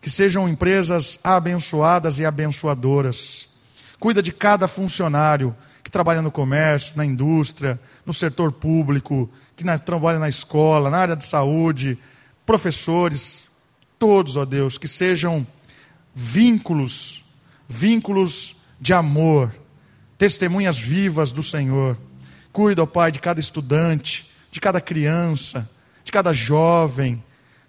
que 0.00 0.08
sejam 0.08 0.48
empresas 0.48 1.18
abençoadas 1.24 2.20
e 2.20 2.24
abençoadoras. 2.24 3.48
Cuida 3.98 4.22
de 4.22 4.32
cada 4.32 4.68
funcionário, 4.68 5.56
que 5.84 5.90
trabalha 5.90 6.22
no 6.22 6.32
comércio, 6.32 6.96
na 6.96 7.04
indústria, 7.04 7.78
no 8.06 8.14
setor 8.14 8.50
público, 8.52 9.30
que 9.54 9.62
na, 9.62 9.78
trabalha 9.78 10.18
na 10.18 10.30
escola, 10.30 10.88
na 10.88 10.96
área 10.96 11.14
de 11.14 11.26
saúde, 11.26 11.98
professores, 12.46 13.44
todos, 13.98 14.34
ó 14.34 14.46
Deus, 14.46 14.78
que 14.78 14.88
sejam 14.88 15.46
vínculos, 16.14 17.22
vínculos 17.68 18.56
de 18.80 18.94
amor, 18.94 19.54
testemunhas 20.16 20.78
vivas 20.78 21.32
do 21.32 21.42
Senhor. 21.42 21.98
Cuida, 22.50 22.82
ó 22.82 22.86
Pai, 22.86 23.12
de 23.12 23.20
cada 23.20 23.38
estudante, 23.38 24.30
de 24.50 24.60
cada 24.60 24.80
criança, 24.80 25.68
de 26.02 26.10
cada 26.10 26.32
jovem. 26.32 27.22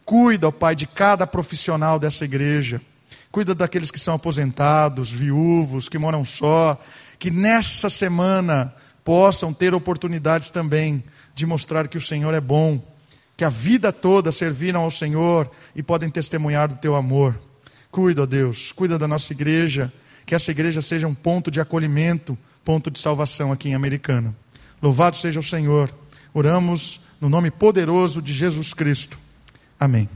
Cuida, 0.05 0.47
ó 0.47 0.51
Pai, 0.51 0.73
de 0.73 0.87
cada 0.87 1.27
profissional 1.27 1.99
dessa 1.99 2.23
igreja. 2.23 2.81
Cuida 3.29 3.53
daqueles 3.53 3.91
que 3.91 3.99
são 3.99 4.15
aposentados, 4.15 5.11
viúvos, 5.11 5.89
que 5.89 5.97
moram 5.97 6.23
só, 6.23 6.79
que 7.17 7.31
nessa 7.31 7.89
semana 7.89 8.73
possam 9.03 9.53
ter 9.53 9.73
oportunidades 9.73 10.49
também 10.49 11.03
de 11.33 11.45
mostrar 11.45 11.87
que 11.87 11.97
o 11.97 12.01
Senhor 12.01 12.33
é 12.33 12.41
bom, 12.41 12.81
que 13.37 13.43
a 13.43 13.49
vida 13.49 13.91
toda 13.91 14.31
serviram 14.31 14.81
ao 14.81 14.91
Senhor 14.91 15.49
e 15.75 15.83
podem 15.83 16.09
testemunhar 16.09 16.69
do 16.69 16.77
teu 16.77 16.95
amor. 16.95 17.39
Cuida, 17.91 18.23
ó 18.23 18.25
Deus, 18.25 18.71
cuida 18.71 18.97
da 18.97 19.07
nossa 19.07 19.31
igreja, 19.33 19.91
que 20.25 20.33
essa 20.33 20.51
igreja 20.51 20.81
seja 20.81 21.07
um 21.07 21.13
ponto 21.13 21.51
de 21.51 21.61
acolhimento, 21.61 22.37
ponto 22.63 22.89
de 22.89 22.99
salvação 22.99 23.51
aqui 23.51 23.69
em 23.69 23.75
Americana. 23.75 24.35
Louvado 24.81 25.15
seja 25.17 25.39
o 25.39 25.43
Senhor. 25.43 25.93
Oramos 26.33 26.99
no 27.21 27.29
nome 27.29 27.51
poderoso 27.51 28.21
de 28.21 28.33
Jesus 28.33 28.73
Cristo. 28.73 29.17
Amém. 29.79 30.09